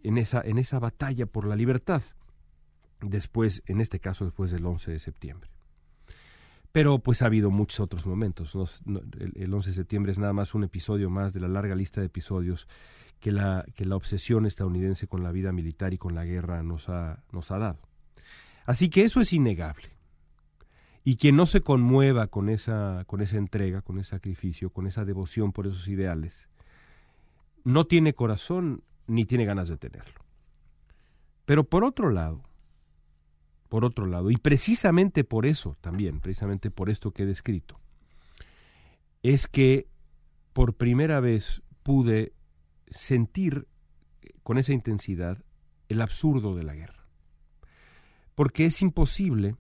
en, 0.04 0.16
esa, 0.16 0.40
en 0.40 0.56
esa 0.56 0.78
batalla 0.78 1.26
por 1.26 1.46
la 1.46 1.54
libertad, 1.54 2.00
después, 3.02 3.62
en 3.66 3.82
este 3.82 4.00
caso, 4.00 4.24
después 4.24 4.52
del 4.52 4.64
11 4.64 4.92
de 4.92 4.98
septiembre. 5.00 5.50
Pero 6.72 6.98
pues 6.98 7.22
ha 7.22 7.26
habido 7.26 7.50
muchos 7.50 7.80
otros 7.80 8.06
momentos. 8.06 8.54
el, 9.34 9.54
11 9.54 9.70
de 9.70 9.74
septiembre 9.74 10.12
es 10.12 10.18
nada 10.18 10.32
más 10.32 10.54
un 10.54 10.64
episodio 10.64 11.10
más 11.10 11.32
de 11.32 11.40
la 11.40 11.48
larga 11.48 11.74
lista 11.74 12.00
de 12.00 12.06
episodios 12.06 12.68
que 13.20 13.32
la, 13.32 13.64
que 13.74 13.84
la 13.84 13.96
obsesión 13.96 14.46
estadounidense 14.46 15.08
con 15.08 15.22
la 15.22 15.32
vida 15.32 15.50
militar 15.52 15.94
y 15.94 15.98
con 15.98 16.14
la 16.14 16.24
guerra 16.24 16.62
nos 16.62 16.88
ha, 16.88 17.22
nos 17.32 17.50
ha 17.50 17.58
dado. 17.58 17.78
Así 18.66 18.90
que 18.90 19.02
eso 19.02 19.20
es 19.20 19.32
innegable. 19.32 19.88
Y 21.04 21.16
quien 21.16 21.36
no 21.36 21.46
se 21.46 21.62
conmueva 21.62 22.26
con 22.26 22.50
esa, 22.50 23.04
con 23.06 23.22
esa 23.22 23.38
entrega, 23.38 23.80
con 23.80 23.98
ese 23.98 24.10
sacrificio, 24.10 24.70
con 24.70 24.86
esa 24.86 25.06
devoción 25.06 25.52
por 25.52 25.66
esos 25.66 25.88
ideales, 25.88 26.50
no 27.64 27.86
tiene 27.86 28.12
corazón 28.12 28.82
ni 29.06 29.24
tiene 29.24 29.46
ganas 29.46 29.68
de 29.68 29.78
tenerlo. 29.78 30.20
Pero 31.46 31.64
por 31.64 31.82
otro 31.82 32.10
lado, 32.10 32.42
por 33.68 33.84
otro 33.84 34.06
lado, 34.06 34.30
y 34.30 34.36
precisamente 34.36 35.24
por 35.24 35.46
eso 35.46 35.76
también, 35.80 36.20
precisamente 36.20 36.70
por 36.70 36.90
esto 36.90 37.12
que 37.12 37.24
he 37.24 37.26
descrito, 37.26 37.80
es 39.22 39.46
que 39.46 39.88
por 40.52 40.74
primera 40.74 41.20
vez 41.20 41.62
pude 41.82 42.32
sentir 42.90 43.68
con 44.42 44.58
esa 44.58 44.72
intensidad 44.72 45.42
el 45.88 46.00
absurdo 46.00 46.54
de 46.54 46.62
la 46.64 46.74
guerra. 46.74 47.06
Porque 48.34 48.64
es 48.64 48.80
imposible 48.82 49.56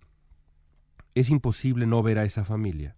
es 1.18 1.30
imposible 1.30 1.86
no 1.86 2.02
ver 2.02 2.18
a 2.18 2.24
esa 2.24 2.44
familia, 2.44 2.96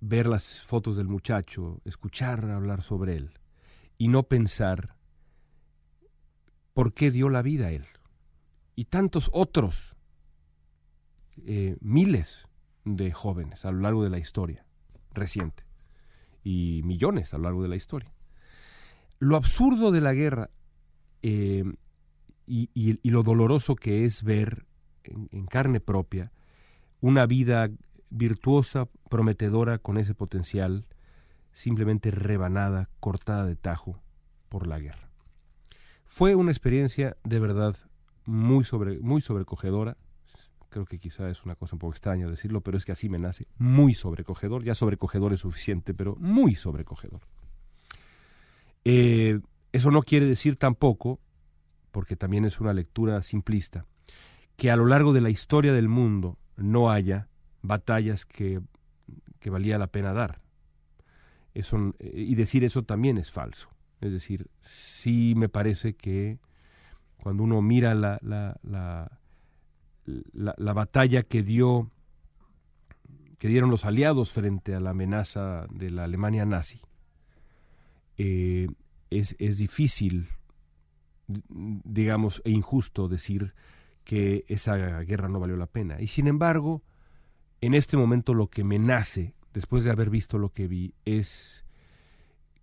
ver 0.00 0.26
las 0.26 0.62
fotos 0.62 0.96
del 0.96 1.08
muchacho, 1.08 1.80
escuchar 1.84 2.44
hablar 2.50 2.82
sobre 2.82 3.16
él 3.16 3.38
y 3.98 4.08
no 4.08 4.22
pensar 4.22 4.96
por 6.72 6.94
qué 6.94 7.10
dio 7.10 7.28
la 7.28 7.42
vida 7.42 7.66
a 7.66 7.70
él. 7.72 7.86
Y 8.78 8.84
tantos 8.84 9.28
otros, 9.32 9.96
eh, 11.44 11.76
miles 11.80 12.46
de 12.84 13.10
jóvenes 13.10 13.64
a 13.64 13.72
lo 13.72 13.80
largo 13.80 14.04
de 14.04 14.10
la 14.10 14.18
historia 14.18 14.64
reciente 15.10 15.64
y 16.44 16.82
millones 16.84 17.34
a 17.34 17.38
lo 17.38 17.42
largo 17.42 17.64
de 17.64 17.70
la 17.70 17.74
historia. 17.74 18.14
Lo 19.18 19.34
absurdo 19.34 19.90
de 19.90 20.00
la 20.00 20.14
guerra 20.14 20.50
eh, 21.22 21.64
y, 22.46 23.10
lo 23.10 23.24
doloroso 23.24 23.74
que 23.74 24.04
es 24.04 24.22
ver 24.22 24.64
en 25.02 25.46
carne 25.46 25.80
propia 25.80 26.30
una 27.00 27.26
vida 27.26 27.70
virtuosa, 28.10 28.86
prometedora, 29.10 29.78
con 29.78 29.98
ese 29.98 30.14
potencial, 30.14 30.86
simplemente 31.50 32.12
rebanada, 32.12 32.88
cortada 33.00 33.44
de 33.44 33.56
tajo 33.56 34.00
por 34.48 34.68
la 34.68 34.78
guerra. 34.78 35.10
Fue 36.04 36.36
una 36.36 36.52
experiencia 36.52 37.16
de 37.24 37.40
verdad 37.40 37.74
muy, 38.28 38.64
sobre, 38.64 38.98
muy 38.98 39.22
sobrecogedora. 39.22 39.96
Creo 40.68 40.84
que 40.84 40.98
quizá 40.98 41.30
es 41.30 41.44
una 41.44 41.56
cosa 41.56 41.76
un 41.76 41.78
poco 41.78 41.94
extraña 41.94 42.28
decirlo, 42.28 42.60
pero 42.60 42.76
es 42.76 42.84
que 42.84 42.92
así 42.92 43.08
me 43.08 43.18
nace. 43.18 43.46
Muy 43.56 43.94
sobrecogedor. 43.94 44.62
Ya 44.62 44.74
sobrecogedor 44.74 45.32
es 45.32 45.40
suficiente, 45.40 45.94
pero 45.94 46.14
muy 46.16 46.54
sobrecogedor. 46.54 47.22
Eh, 48.84 49.40
eso 49.72 49.90
no 49.90 50.02
quiere 50.02 50.26
decir 50.26 50.56
tampoco, 50.56 51.20
porque 51.90 52.16
también 52.16 52.44
es 52.44 52.60
una 52.60 52.74
lectura 52.74 53.22
simplista, 53.22 53.86
que 54.56 54.70
a 54.70 54.76
lo 54.76 54.84
largo 54.84 55.14
de 55.14 55.22
la 55.22 55.30
historia 55.30 55.72
del 55.72 55.88
mundo 55.88 56.38
no 56.56 56.90
haya 56.90 57.28
batallas 57.62 58.26
que, 58.26 58.60
que 59.40 59.48
valía 59.48 59.78
la 59.78 59.86
pena 59.86 60.12
dar. 60.12 60.42
Eso, 61.54 61.94
y 61.98 62.34
decir 62.34 62.62
eso 62.62 62.82
también 62.82 63.16
es 63.16 63.30
falso. 63.30 63.70
Es 64.02 64.12
decir, 64.12 64.50
sí 64.60 65.32
me 65.34 65.48
parece 65.48 65.94
que 65.94 66.38
cuando 67.22 67.42
uno 67.42 67.60
mira 67.62 67.94
la, 67.94 68.18
la, 68.22 68.58
la, 68.62 69.10
la, 70.56 70.72
batalla 70.72 71.22
que 71.22 71.42
dio 71.42 71.90
que 73.38 73.48
dieron 73.48 73.70
los 73.70 73.84
aliados 73.84 74.32
frente 74.32 74.74
a 74.74 74.80
la 74.80 74.90
amenaza 74.90 75.66
de 75.70 75.90
la 75.90 76.04
Alemania 76.04 76.44
nazi, 76.44 76.80
eh, 78.16 78.68
es, 79.10 79.36
es 79.38 79.58
difícil, 79.58 80.28
digamos, 81.26 82.42
e 82.44 82.50
injusto 82.50 83.08
decir 83.08 83.54
que 84.02 84.44
esa 84.48 84.76
guerra 85.02 85.28
no 85.28 85.38
valió 85.38 85.56
la 85.56 85.66
pena. 85.66 86.00
Y 86.00 86.08
sin 86.08 86.26
embargo, 86.26 86.82
en 87.60 87.74
este 87.74 87.96
momento 87.96 88.34
lo 88.34 88.48
que 88.48 88.64
me 88.64 88.78
nace, 88.78 89.34
después 89.52 89.84
de 89.84 89.90
haber 89.90 90.10
visto 90.10 90.38
lo 90.38 90.50
que 90.50 90.66
vi, 90.66 90.94
es 91.04 91.64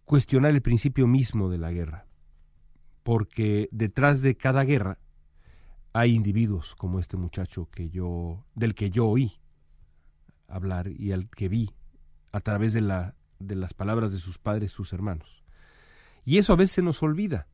cuestionar 0.03 0.51
el 0.51 0.61
principio 0.61 1.07
mismo 1.07 1.49
de 1.49 1.57
la 1.57 1.71
guerra. 1.71 2.05
Porque 3.05 3.69
detrás 3.71 4.23
de 4.23 4.35
cada 4.35 4.63
guerra 4.63 4.97
hay 5.93 6.15
individuos 6.15 6.73
como 6.73 6.99
este 6.99 7.17
muchacho 7.17 7.69
que 7.69 7.91
yo, 7.91 8.43
del 8.55 8.73
que 8.73 8.89
yo 8.89 9.05
oí 9.05 9.39
hablar 10.47 10.87
y 10.87 11.11
al 11.11 11.29
que 11.29 11.47
vi 11.47 11.69
a 12.31 12.39
través 12.39 12.73
de, 12.73 12.81
la, 12.81 13.13
de 13.37 13.53
las 13.53 13.75
palabras 13.75 14.11
de 14.11 14.17
sus 14.17 14.39
padres, 14.39 14.71
sus 14.71 14.91
hermanos. 14.91 15.43
Y 16.23 16.39
eso 16.39 16.53
a 16.53 16.55
veces 16.55 16.71
se 16.71 16.81
nos 16.81 17.03
olvida. 17.03 17.47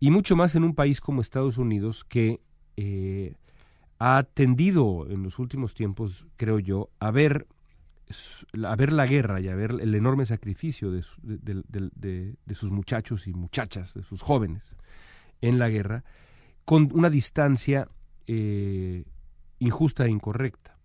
Y 0.00 0.10
mucho 0.10 0.34
más 0.34 0.56
en 0.56 0.64
un 0.64 0.74
país 0.74 1.00
como 1.00 1.20
Estados 1.20 1.56
Unidos 1.56 2.02
que 2.02 2.40
eh, 2.76 3.36
ha 4.00 4.24
tendido 4.24 5.06
en 5.08 5.22
los 5.22 5.38
últimos 5.38 5.74
tiempos, 5.74 6.26
creo 6.34 6.58
yo, 6.58 6.90
a 6.98 7.12
ver, 7.12 7.46
a 8.64 8.74
ver 8.74 8.92
la 8.92 9.06
guerra 9.06 9.40
y 9.40 9.46
a 9.46 9.54
ver 9.54 9.76
el 9.80 9.94
enorme 9.94 10.26
sacrificio 10.26 10.90
de, 10.90 11.02
sus 12.54 12.70
muchachos 12.72 13.28
y 13.28 13.34
muchachas, 13.34 13.94
de 13.94 14.02
sus 14.02 14.22
jóvenes 14.22 14.74
en 15.40 15.58
la 15.58 15.68
guerra, 15.68 16.04
con 16.64 16.90
una 16.92 17.10
distancia 17.10 17.88
eh, 18.26 19.04
injusta 19.58 20.06
e 20.06 20.10
incorrecta. 20.10 20.78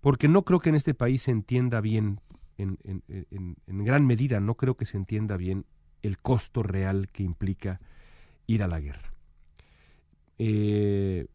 Porque 0.00 0.28
no 0.28 0.44
creo 0.44 0.60
que 0.60 0.70
en 0.70 0.76
este 0.76 0.94
país 0.94 1.22
se 1.22 1.30
entienda 1.30 1.80
bien, 1.80 2.20
en, 2.56 2.78
en 3.06 3.84
gran 3.84 4.06
medida, 4.06 4.40
no 4.40 4.54
creo 4.54 4.76
que 4.76 4.86
se 4.86 4.96
entienda 4.96 5.36
bien 5.36 5.66
el 6.02 6.18
costo 6.18 6.62
real 6.62 7.08
que 7.08 7.22
implica 7.22 7.80
ir 8.46 8.62
a 8.62 8.68
la 8.68 8.80
guerra. 8.80 9.12
Eh, 10.38 11.26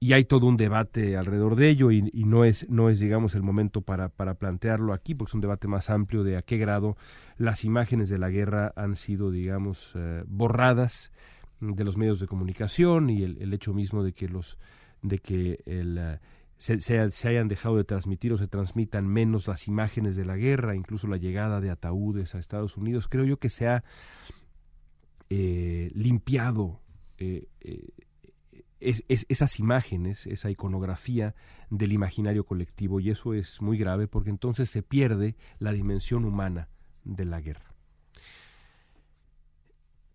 y 0.00 0.12
hay 0.12 0.24
todo 0.24 0.46
un 0.46 0.56
debate 0.56 1.16
alrededor 1.16 1.56
de 1.56 1.68
ello 1.70 1.90
y, 1.90 2.02
no, 2.12 2.44
es, 2.44 2.68
no 2.68 2.88
es, 2.88 3.00
digamos, 3.00 3.34
el 3.34 3.42
momento 3.42 3.82
para, 3.82 4.08
para, 4.08 4.34
plantearlo 4.34 4.92
aquí, 4.92 5.14
porque 5.14 5.30
es 5.30 5.34
un 5.34 5.40
debate 5.40 5.66
más 5.66 5.90
amplio 5.90 6.22
de 6.22 6.36
a 6.36 6.42
qué 6.42 6.56
grado 6.56 6.96
las 7.36 7.64
imágenes 7.64 8.08
de 8.08 8.18
la 8.18 8.30
guerra 8.30 8.72
han 8.76 8.94
sido, 8.94 9.32
digamos, 9.32 9.92
eh, 9.96 10.22
borradas 10.26 11.10
de 11.60 11.84
los 11.84 11.96
medios 11.96 12.20
de 12.20 12.26
comunicación 12.26 13.10
y 13.10 13.22
el, 13.22 13.52
hecho 13.52 13.74
mismo 13.74 14.02
de 14.02 14.12
que 14.12 14.28
los 14.28 14.58
de 15.02 15.18
que 15.18 15.62
el, 15.66 15.98
eh, 15.98 16.18
se, 16.56 16.80
se, 16.80 17.28
hayan 17.28 17.48
dejado 17.48 17.76
de 17.76 17.84
transmitir 17.84 18.32
o 18.32 18.38
se 18.38 18.48
transmitan 18.48 19.06
menos 19.06 19.46
las 19.46 19.68
imágenes 19.68 20.16
de 20.16 20.24
la 20.24 20.36
guerra, 20.36 20.74
incluso 20.74 21.06
la 21.06 21.16
llegada 21.16 21.60
de 21.60 21.70
ataúdes 21.70 22.34
a 22.34 22.38
Estados 22.38 22.76
Unidos, 22.76 23.06
creo 23.08 23.24
yo 23.24 23.38
que 23.38 23.50
se 23.50 23.68
ha 23.68 23.84
eh, 25.30 25.90
limpiado 25.94 26.80
es, 28.80 29.04
esas 29.08 29.58
imágenes, 29.58 30.26
esa 30.26 30.50
iconografía 30.50 31.34
del 31.70 31.92
imaginario 31.92 32.44
colectivo 32.44 33.00
y 33.00 33.10
eso 33.10 33.34
es 33.34 33.60
muy 33.60 33.76
grave 33.76 34.06
porque 34.06 34.30
entonces 34.30 34.70
se 34.70 34.82
pierde 34.82 35.36
la 35.58 35.72
dimensión 35.72 36.24
humana 36.24 36.68
de 37.04 37.24
la 37.24 37.40
guerra. 37.40 37.74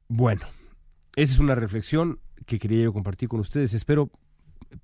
Bueno, 0.08 0.46
esa 1.16 1.34
es 1.34 1.40
una 1.40 1.56
reflexión 1.56 2.20
que 2.46 2.60
quería 2.60 2.84
yo 2.84 2.94
compartir 2.94 3.30
con 3.30 3.40
ustedes. 3.40 3.74
Espero 3.74 4.10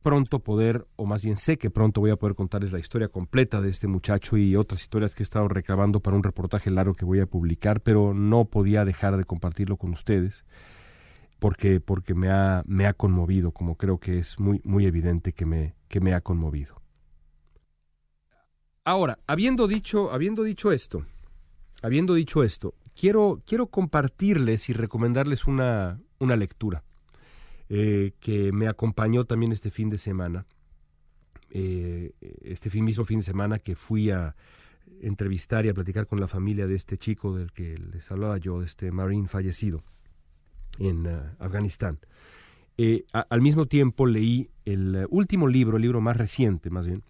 pronto 0.02 0.39
poder, 0.39 0.88
o 0.96 1.06
más 1.06 1.24
bien 1.24 1.38
sé 1.38 1.58
que 1.58 1.70
pronto 1.70 2.02
voy 2.02 2.12
a 2.12 2.15
poder 2.15 2.36
contarles 2.36 2.72
la 2.72 2.80
historia 2.80 3.08
completa 3.08 3.62
de 3.62 3.70
este 3.70 3.88
muchacho 3.88 4.38
y 4.38 4.56
otras 4.56 4.82
historias 4.82 5.15
que 5.15 5.24
he 5.24 5.26
estado 5.26 5.48
recabando 5.48 6.00
para 6.00 6.15
un 6.15 6.24
reportaje 6.24 6.70
largo 6.70 6.94
que 6.94 7.06
voy 7.06 7.20
a 7.20 7.26
publicar, 7.26 7.82
pero 7.82 8.13
no 8.13 8.46
podía 8.46 8.86
dejar 8.86 9.18
de 9.18 9.26
compartirlo 9.26 9.78
con 9.78 9.92
ustedes 9.92 10.46
porque, 11.39 11.80
porque 11.80 12.13
me, 12.13 12.30
ha, 12.30 12.63
me 12.65 12.86
ha 12.86 12.94
conmovido, 12.94 13.52
como 13.52 13.76
creo 13.76 13.98
que 13.98 14.20
es 14.20 14.39
muy, 14.39 14.62
muy 14.63 14.86
evidente 14.86 15.34
que 15.34 15.46
me, 15.46 15.76
que 15.88 16.02
me 16.02 16.13
ha 16.13 16.22
conmovido. 16.22 16.82
Ahora, 18.84 19.20
habiendo 19.28 19.68
dicho, 19.68 20.12
habiendo 20.12 20.44
dicho 20.44 20.72
esto, 20.72 21.06
habiendo 21.82 22.13
dicho 22.13 22.44
esto, 22.44 22.74
quiero, 23.00 23.42
quiero 23.46 23.68
compartirles 23.68 24.68
y 24.70 24.74
recomendarles 24.74 25.46
una, 25.46 26.02
una 26.20 26.36
lectura 26.36 26.84
eh, 27.70 28.12
que 28.20 28.52
me 28.52 28.68
acompañó 28.68 29.24
también 29.24 29.54
este 29.54 29.72
fin 29.72 29.90
de 29.90 29.98
semana. 29.98 30.46
Eh, 31.52 32.12
este 32.44 32.70
fin, 32.70 32.84
mismo 32.84 33.06
fin 33.06 33.20
de 33.20 33.24
semana 33.24 33.58
que 33.58 33.76
fui 33.76 34.12
a 34.12 34.36
entrevistar 35.02 35.66
y 35.66 35.70
a 35.70 35.74
platicar 35.74 36.08
con 36.08 36.20
la 36.20 36.28
familia 36.28 36.68
de 36.68 36.76
este 36.76 36.98
chico 36.98 37.38
del 37.38 37.54
que 37.54 37.78
les 37.78 38.12
hablaba 38.12 38.38
yo, 38.38 38.60
de 38.60 38.66
este 38.66 38.92
marine 38.92 39.30
fallecido 39.30 39.82
en 40.78 41.06
eh, 41.06 41.22
Afganistán. 41.40 42.00
Al 43.12 43.42
mismo 43.42 43.66
tiempo 43.66 44.06
leí 44.06 44.52
el 44.64 45.06
último 45.10 45.50
libro, 45.50 45.76
el 45.76 45.82
libro 45.82 46.00
más 46.00 46.16
reciente 46.16 46.70
más 46.70 46.88
bien, 46.88 47.04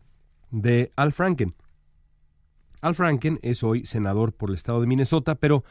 de 0.49 0.91
Al 0.95 1.12
Franken. 1.12 1.54
Al 2.81 2.95
Franken 2.95 3.39
es 3.41 3.63
hoy 3.63 3.85
senador 3.85 4.31
por 4.33 4.49
el 4.49 4.55
estado 4.55 4.79
de 4.79 4.87
Minnesota, 4.87 5.35
pero 5.35 5.65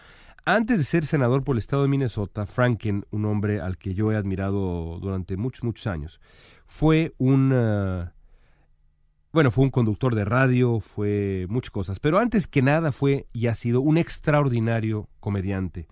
antes 0.45 0.79
de 0.79 0.85
ser 0.85 1.07
senador 1.07 1.43
por 1.43 1.55
el 1.55 1.59
estado 1.59 1.83
de 1.83 1.89
Minnesota, 1.89 2.45
Franken, 2.45 3.07
un 3.11 3.25
hombre 3.25 3.61
al 3.61 3.79
que 3.79 3.95
yo 3.95 4.13
he 4.13 4.17
admirado 4.17 4.99
durante 5.01 5.37
muchos, 5.37 5.65
muchos 5.65 5.87
años, 5.87 6.21
fue 6.67 7.15
un... 7.17 7.49
bueno, 9.33 9.51
fue 9.51 9.65
un 9.65 9.71
conductor 9.71 10.15
de 10.15 10.27
radio, 10.27 10.81
fue 10.81 11.47
muchas 11.49 11.71
cosas, 11.71 11.99
pero 11.99 12.19
antes 12.19 12.47
que 12.47 12.61
nada 12.61 12.93
fue 12.93 13.27
y 13.33 13.47
ha 13.47 13.55
sido 13.55 13.81
un 13.81 13.97
extraordinario 13.97 15.09
comediante 15.19 15.89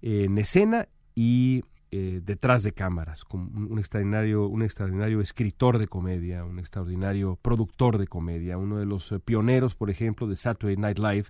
en 0.00 0.38
escena 0.38 0.88
y 1.14 1.64
eh, 1.96 2.20
detrás 2.24 2.64
de 2.64 2.72
cámaras, 2.72 3.22
un, 3.30 3.78
extraordinario, 3.78 4.48
un 4.48 4.64
extraordinario 4.64 5.20
escritor 5.20 5.78
de 5.78 5.86
comedia, 5.86 6.44
un 6.44 6.58
extraordinario 6.58 7.38
productor 7.40 7.98
de 7.98 8.08
comedia, 8.08 8.58
uno 8.58 8.78
de 8.78 8.84
los 8.84 9.12
eh, 9.12 9.20
pioneros, 9.20 9.76
por 9.76 9.90
ejemplo, 9.90 10.26
de 10.26 10.34
Saturday 10.34 10.76
Night 10.76 10.98
Live, 10.98 11.26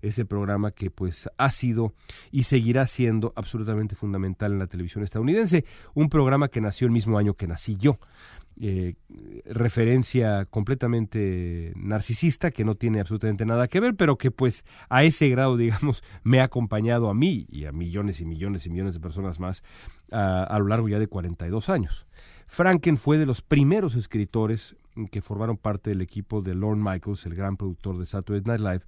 ese 0.00 0.24
programa 0.24 0.72
que 0.72 0.90
pues 0.90 1.30
ha 1.38 1.50
sido 1.52 1.94
y 2.32 2.42
seguirá 2.42 2.88
siendo 2.88 3.32
absolutamente 3.36 3.94
fundamental 3.94 4.50
en 4.50 4.58
la 4.58 4.66
televisión 4.66 5.04
estadounidense, 5.04 5.64
un 5.94 6.08
programa 6.08 6.48
que 6.48 6.60
nació 6.60 6.88
el 6.88 6.92
mismo 6.92 7.16
año 7.16 7.34
que 7.34 7.46
nací 7.46 7.76
yo. 7.76 8.00
Eh, 8.60 8.94
referencia 9.46 10.44
completamente 10.44 11.72
narcisista 11.74 12.50
que 12.50 12.64
no 12.64 12.74
tiene 12.74 13.00
absolutamente 13.00 13.46
nada 13.46 13.66
que 13.66 13.80
ver, 13.80 13.94
pero 13.96 14.18
que 14.18 14.30
pues 14.30 14.64
a 14.88 15.04
ese 15.04 15.28
grado, 15.30 15.56
digamos, 15.58 16.02
me 16.22 16.40
ha 16.40 16.44
acompañado 16.44 17.08
a 17.08 17.14
mí 17.14 17.46
y 17.50 17.64
a 17.64 17.72
millones 17.72 18.20
y 18.20 18.24
millones 18.24 18.66
y 18.66 18.70
millones 18.70 18.94
de 18.94 19.00
personas 19.00 19.40
más 19.40 19.62
a, 20.10 20.44
a 20.44 20.58
lo 20.58 20.66
largo 20.66 20.88
ya 20.88 20.98
de 20.98 21.06
42 21.08 21.70
años. 21.70 22.06
Franken 22.46 22.96
fue 22.96 23.18
de 23.18 23.26
los 23.26 23.40
primeros 23.40 23.94
escritores 23.94 24.76
que 25.10 25.22
formaron 25.22 25.56
parte 25.56 25.90
del 25.90 26.02
equipo 26.02 26.42
de 26.42 26.54
Lorne 26.54 26.82
Michaels, 26.82 27.24
el 27.26 27.34
gran 27.34 27.56
productor 27.56 27.98
de 27.98 28.06
Saturday 28.06 28.42
Night 28.44 28.60
Live, 28.60 28.82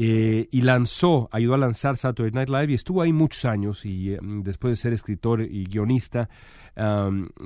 eh, 0.00 0.46
y 0.52 0.60
lanzó, 0.60 1.28
ayudó 1.32 1.54
a 1.54 1.58
lanzar 1.58 1.96
Saturday 1.96 2.30
Night 2.30 2.48
Live 2.48 2.70
y 2.70 2.74
estuvo 2.74 3.02
ahí 3.02 3.12
muchos 3.12 3.44
años 3.44 3.84
y 3.84 4.12
eh, 4.12 4.20
después 4.22 4.70
de 4.70 4.76
ser 4.76 4.92
escritor 4.92 5.42
y 5.42 5.64
guionista 5.64 6.28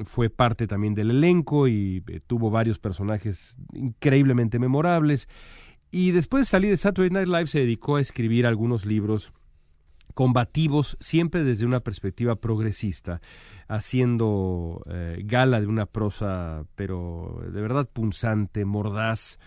fue 0.05 0.29
parte 0.29 0.67
también 0.67 0.93
del 0.93 1.11
elenco 1.11 1.67
y 1.67 2.05
eh, 2.07 2.21
tuvo 2.27 2.51
varios 2.51 2.79
personajes 2.79 3.57
increíblemente 3.73 4.59
memorables. 4.59 5.27
Y 5.91 6.11
después 6.11 6.43
de 6.43 6.45
salir 6.45 6.71
de 6.71 6.77
Saturday 6.77 7.09
Night 7.09 7.29
Live 7.29 7.47
se 7.47 7.61
dedicó 7.61 7.97
a 7.97 8.03
escribir 8.03 8.47
algunos 8.47 8.85
libros 8.85 9.33
combativos 10.13 10.99
siempre 11.01 11.45
desde 11.45 11.65
una 11.65 11.81
perspectiva 11.81 12.37
progresista, 12.37 13.23
haciendo 13.69 14.85
gala 15.21 15.63
de 15.63 15.67
una 15.67 15.87
prosa 15.87 16.67
pero 16.75 17.41
de 17.51 17.61
verdad 17.63 17.89
punzante, 17.91 18.67
mordaz, 18.67 19.39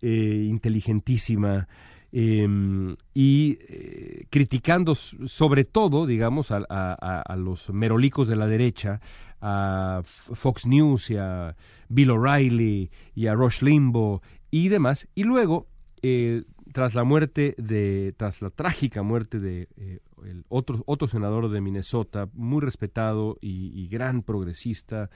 inteligentísima, 0.00 1.66
Em, 2.14 2.94
y 3.14 3.58
eh, 3.68 4.26
criticando 4.28 4.94
sobre 4.94 5.64
todo, 5.64 6.06
digamos, 6.06 6.50
a, 6.50 7.34
los 7.38 7.70
merolicos 7.70 8.28
de 8.28 8.36
la 8.36 8.46
derecha, 8.46 9.00
a 9.40 10.02
Fox 10.04 10.66
News 10.66 11.10
y 11.10 11.16
a 11.16 11.56
Bill 11.88 12.10
O'Reilly 12.10 12.90
y 13.14 13.26
a 13.26 13.34
Rush 13.34 13.62
Limbaugh 13.62 14.20
y 14.50 14.68
demás. 14.68 15.08
Y 15.14 15.24
luego, 15.24 15.66
eh, 16.02 16.42
tras 16.72 16.94
la 16.94 17.04
muerte 17.04 17.54
de, 17.56 18.14
tras 18.18 18.42
la 18.42 18.50
trágica 18.50 19.02
muerte 19.02 19.40
de 19.40 19.68
eh, 19.78 20.00
el 20.26 20.44
otro, 20.50 20.82
otro 20.84 21.08
senador 21.08 21.50
de 21.50 21.62
Minnesota, 21.62 22.28
muy 22.34 22.60
respetado 22.60 23.38
y, 23.40 23.88
gran 23.88 24.22
progresista, 24.22 25.08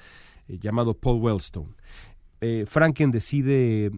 llamado 0.49 0.95
Paul 0.95 1.21
Wellstone, 1.21 1.75
Franken 2.67 3.11
decide 3.11 3.91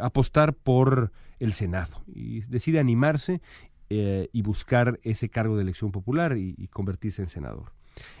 apostar 0.00 0.54
por 0.54 1.12
el 1.38 1.52
Senado 1.52 2.02
y 2.06 2.40
decide 2.42 2.78
animarse 2.78 3.40
eh, 3.88 4.28
y 4.32 4.42
buscar 4.42 4.98
ese 5.02 5.28
cargo 5.28 5.56
de 5.56 5.62
elección 5.62 5.92
popular 5.92 6.36
y, 6.36 6.68
convertirse 6.68 7.22
en 7.22 7.28
senador. 7.28 7.72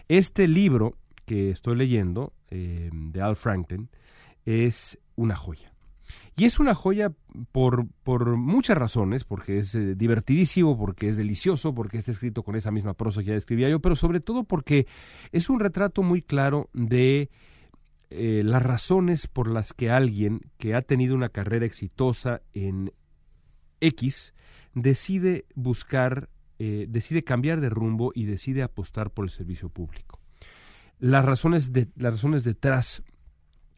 Este 0.08 0.46
libro 0.46 0.96
que 1.24 1.50
estoy 1.50 1.76
leyendo 1.76 2.32
eh, 2.50 2.90
de 2.92 3.20
Al 3.20 3.36
Franklin 3.36 3.88
es 4.44 4.98
una 5.16 5.34
joya. 5.34 5.72
Y 6.36 6.44
es 6.44 6.60
una 6.60 6.74
joya 6.74 7.12
por, 7.50 7.86
por 8.04 8.36
muchas 8.36 8.76
razones, 8.76 9.24
porque 9.24 9.58
es 9.58 9.74
eh, 9.74 9.94
divertidísimo, 9.94 10.78
porque 10.78 11.08
es 11.08 11.16
delicioso, 11.16 11.74
porque 11.74 11.98
está 11.98 12.12
escrito 12.12 12.42
con 12.42 12.56
esa 12.56 12.70
misma 12.70 12.94
prosa 12.94 13.22
que 13.22 13.28
ya 13.28 13.32
describía 13.32 13.68
yo, 13.68 13.80
pero 13.80 13.96
sobre 13.96 14.20
todo 14.20 14.44
porque 14.44 14.86
es 15.32 15.50
un 15.50 15.58
retrato 15.58 16.02
muy 16.02 16.22
claro 16.22 16.68
de 16.74 17.30
eh, 18.08 18.42
las 18.44 18.62
razones 18.62 19.26
por 19.26 19.48
las 19.48 19.72
que 19.72 19.90
alguien 19.90 20.40
que 20.58 20.74
ha 20.74 20.82
tenido 20.82 21.14
una 21.16 21.28
carrera 21.28 21.66
exitosa 21.66 22.40
en 22.54 22.92
X 23.80 24.32
decide 24.74 25.46
buscar, 25.54 26.30
eh, 26.58 26.86
decide 26.88 27.24
cambiar 27.24 27.60
de 27.60 27.68
rumbo 27.68 28.12
y 28.14 28.26
decide 28.26 28.62
apostar 28.62 29.10
por 29.10 29.24
el 29.24 29.30
servicio 29.30 29.70
público. 29.70 30.20
Las 31.00 31.24
razones, 31.24 31.72
de, 31.72 31.88
las 31.96 32.14
razones 32.14 32.44
detrás 32.44 33.02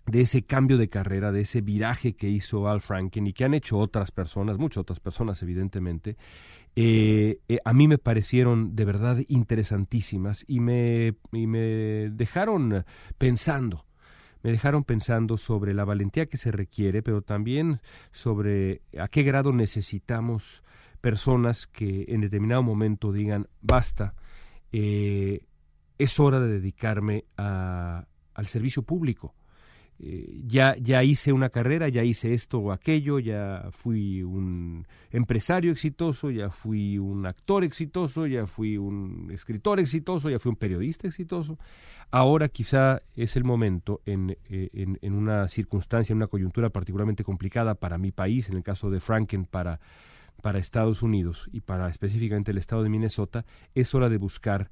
de 0.06 0.20
ese 0.20 0.42
cambio 0.42 0.76
de 0.76 0.88
carrera, 0.88 1.32
de 1.32 1.42
ese 1.42 1.62
viraje 1.62 2.14
que 2.14 2.28
hizo 2.28 2.68
Al 2.68 2.80
Franken 2.80 3.26
y 3.26 3.32
que 3.32 3.44
han 3.44 3.54
hecho 3.54 3.78
otras 3.78 4.10
personas, 4.10 4.58
muchas 4.58 4.82
otras 4.82 5.00
personas 5.00 5.42
evidentemente, 5.42 6.16
eh, 6.76 7.40
a 7.64 7.72
mí 7.72 7.88
me 7.88 7.98
parecieron 7.98 8.76
de 8.76 8.84
verdad 8.84 9.18
interesantísimas 9.28 10.44
y 10.46 10.60
me, 10.60 11.16
y 11.32 11.46
me 11.46 12.10
dejaron 12.10 12.84
pensando 13.16 13.88
me 14.42 14.53
dejaron 14.53 14.85
pensando 14.85 15.37
sobre 15.37 15.74
la 15.74 15.85
valentía 15.85 16.27
que 16.27 16.37
se 16.37 16.53
requiere, 16.53 17.03
pero 17.03 17.22
también 17.22 17.81
sobre 18.12 18.83
a 18.98 19.09
qué 19.09 19.22
grado 19.22 19.53
necesitamos 19.53 20.62
personas 21.01 21.66
que 21.66 22.07
en 22.09 22.20
determinado 22.20 22.62
momento 22.62 23.12
digan, 23.12 23.48
basta, 23.61 24.14
eh, 24.72 25.44
es 25.98 26.20
hora 26.20 26.40
de 26.40 26.48
dedicarme 26.48 27.24
a, 27.37 28.07
al 28.35 28.46
servicio 28.46 28.83
público. 28.83 29.35
Eh, 30.00 30.42
ya, 30.46 30.76
ya 30.76 31.02
hice 31.02 31.32
una 31.32 31.48
carrera, 31.48 31.88
ya 31.88 32.04
hice 32.04 32.32
esto 32.32 32.58
o 32.58 32.72
aquello, 32.72 33.18
ya 33.18 33.68
fui 33.72 34.22
un 34.22 34.87
empresario 35.11 35.72
exitoso, 35.72 36.30
ya 36.30 36.50
fui 36.50 36.98
un 36.98 37.26
actor 37.26 37.64
exitoso, 37.64 38.26
ya 38.26 38.46
fui 38.46 38.76
un 38.76 39.30
escritor 39.32 39.80
exitoso, 39.80 40.30
ya 40.30 40.38
fui 40.38 40.50
un 40.50 40.56
periodista 40.56 41.08
exitoso. 41.08 41.58
Ahora 42.11 42.48
quizá 42.48 43.02
es 43.16 43.37
el 43.37 43.44
momento 43.44 44.00
en, 44.06 44.37
eh, 44.48 44.70
en, 44.72 44.98
en 45.02 45.12
una 45.14 45.48
circunstancia, 45.48 46.12
en 46.12 46.18
una 46.18 46.28
coyuntura 46.28 46.70
particularmente 46.70 47.24
complicada 47.24 47.74
para 47.74 47.98
mi 47.98 48.12
país, 48.12 48.48
en 48.48 48.56
el 48.56 48.62
caso 48.62 48.90
de 48.90 49.00
Franken 49.00 49.46
para, 49.46 49.80
para 50.42 50.58
Estados 50.58 51.02
Unidos 51.02 51.50
y 51.52 51.61
para 51.61 51.88
específicamente 51.88 52.52
el 52.52 52.58
estado 52.58 52.82
de 52.82 52.88
Minnesota, 52.88 53.44
es 53.74 53.94
hora 53.94 54.08
de 54.08 54.18
buscar 54.18 54.70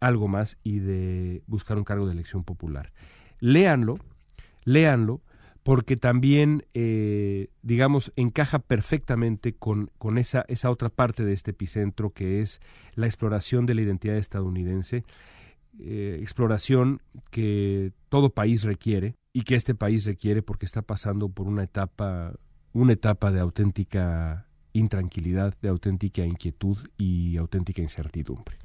algo 0.00 0.28
más 0.28 0.56
y 0.62 0.78
de 0.78 1.42
buscar 1.46 1.78
un 1.78 1.84
cargo 1.84 2.06
de 2.06 2.12
elección 2.12 2.44
popular. 2.44 2.92
Léanlo, 3.40 3.98
léanlo, 4.68 5.22
porque 5.62 5.96
también, 5.96 6.64
eh, 6.74 7.48
digamos, 7.62 8.12
encaja 8.16 8.58
perfectamente 8.58 9.54
con, 9.54 9.90
con 9.98 10.18
esa, 10.18 10.44
esa 10.48 10.70
otra 10.70 10.88
parte 10.88 11.24
de 11.24 11.32
este 11.32 11.50
epicentro 11.50 12.10
que 12.10 12.40
es 12.40 12.60
la 12.94 13.06
exploración 13.06 13.66
de 13.66 13.74
la 13.74 13.82
identidad 13.82 14.16
estadounidense, 14.16 15.04
eh, 15.80 16.18
exploración 16.20 17.02
que 17.30 17.92
todo 18.08 18.30
país 18.30 18.62
requiere 18.62 19.14
y 19.32 19.42
que 19.42 19.54
este 19.54 19.74
país 19.74 20.04
requiere 20.04 20.42
porque 20.42 20.66
está 20.66 20.82
pasando 20.82 21.28
por 21.28 21.46
una 21.46 21.64
etapa, 21.64 22.34
una 22.72 22.92
etapa 22.92 23.30
de 23.30 23.40
auténtica 23.40 24.48
intranquilidad, 24.72 25.54
de 25.60 25.68
auténtica 25.68 26.24
inquietud 26.24 26.78
y 26.96 27.36
auténtica 27.36 27.82
incertidumbre. 27.82 28.56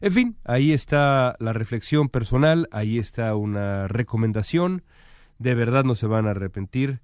En 0.00 0.12
fin, 0.12 0.36
ahí 0.44 0.72
está 0.72 1.36
la 1.38 1.52
reflexión 1.52 2.08
personal, 2.08 2.68
ahí 2.72 2.98
está 2.98 3.36
una 3.36 3.86
recomendación 3.86 4.82
de 5.42 5.54
verdad 5.54 5.84
no 5.84 5.94
se 5.94 6.06
van 6.06 6.26
a 6.26 6.30
arrepentir. 6.30 7.00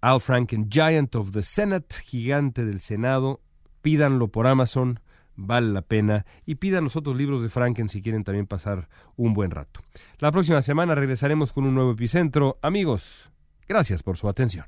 Al 0.00 0.20
Franken, 0.20 0.68
Giant 0.70 1.14
of 1.14 1.32
the 1.32 1.42
Senate, 1.42 1.94
gigante 2.04 2.64
del 2.64 2.80
Senado, 2.80 3.40
pídanlo 3.82 4.28
por 4.28 4.46
Amazon, 4.46 5.00
vale 5.36 5.68
la 5.68 5.82
pena, 5.82 6.24
y 6.46 6.56
pidan 6.56 6.84
los 6.84 6.96
otros 6.96 7.16
libros 7.16 7.42
de 7.42 7.50
Franken 7.50 7.88
si 7.88 8.00
quieren 8.00 8.24
también 8.24 8.46
pasar 8.46 8.88
un 9.16 9.34
buen 9.34 9.50
rato. 9.50 9.80
La 10.18 10.32
próxima 10.32 10.62
semana 10.62 10.94
regresaremos 10.94 11.52
con 11.52 11.66
un 11.66 11.74
nuevo 11.74 11.92
epicentro. 11.92 12.58
Amigos, 12.62 13.30
gracias 13.68 14.02
por 14.02 14.16
su 14.16 14.28
atención. 14.28 14.66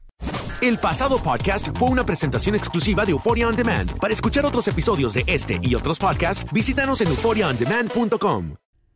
El 0.60 0.78
pasado 0.78 1.20
podcast 1.20 1.76
fue 1.76 1.88
una 1.88 2.06
presentación 2.06 2.54
exclusiva 2.54 3.04
de 3.04 3.12
Euphoria 3.12 3.48
On 3.48 3.56
Demand. 3.56 3.90
Para 3.98 4.12
escuchar 4.12 4.46
otros 4.46 4.68
episodios 4.68 5.14
de 5.14 5.24
este 5.26 5.58
y 5.60 5.74
otros 5.74 5.98
podcasts, 5.98 6.46
visítanos 6.52 7.00
en 7.00 7.08
euphoriaondemand.com. 7.08 8.61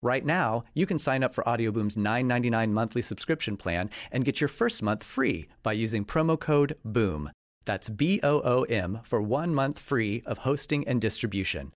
Right 0.00 0.24
now, 0.24 0.62
you 0.74 0.86
can 0.86 0.98
sign 0.98 1.24
up 1.24 1.34
for 1.34 1.46
Audioboom's 1.48 1.96
$9.99 1.96 2.70
monthly 2.70 3.02
subscription 3.02 3.56
plan 3.56 3.90
and 4.12 4.24
get 4.24 4.40
your 4.40 4.46
first 4.46 4.80
month 4.80 5.02
free 5.02 5.48
by 5.64 5.72
using 5.72 6.04
promo 6.04 6.38
code 6.38 6.76
BOOM. 6.84 7.30
That's 7.64 7.90
B 7.90 8.20
O 8.22 8.40
O 8.44 8.62
M 8.62 9.00
for 9.02 9.20
one 9.20 9.52
month 9.52 9.78
free 9.78 10.22
of 10.24 10.38
hosting 10.38 10.86
and 10.86 11.00
distribution. 11.00 11.72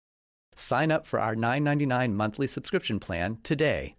Sign 0.54 0.92
up 0.92 1.04
for 1.04 1.18
our 1.18 1.34
$9.99 1.34 2.12
monthly 2.12 2.46
subscription 2.46 3.00
plan 3.00 3.38
today. 3.42 3.96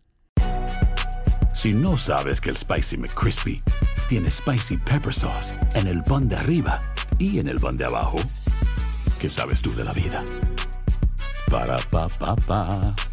Si 1.53 1.73
no 1.73 1.95
sabes 1.95 2.41
que 2.41 2.49
el 2.49 2.55
Spicy 2.55 2.97
McCrispy 2.97 3.61
tiene 4.09 4.31
Spicy 4.31 4.77
Pepper 4.77 5.11
Sauce 5.11 5.53
en 5.75 5.85
el 5.87 6.01
pan 6.01 6.29
de 6.29 6.37
arriba 6.37 6.81
y 7.19 7.39
en 7.39 7.47
el 7.47 7.59
pan 7.59 7.77
de 7.77 7.85
abajo, 7.85 8.19
¿qué 9.19 9.29
sabes 9.29 9.61
tú 9.61 9.71
de 9.75 9.83
la 9.83 9.93
vida? 9.93 10.23
Para, 11.51 11.77
pa, 11.91 12.07
pa, 12.07 12.35
pa. 12.35 13.12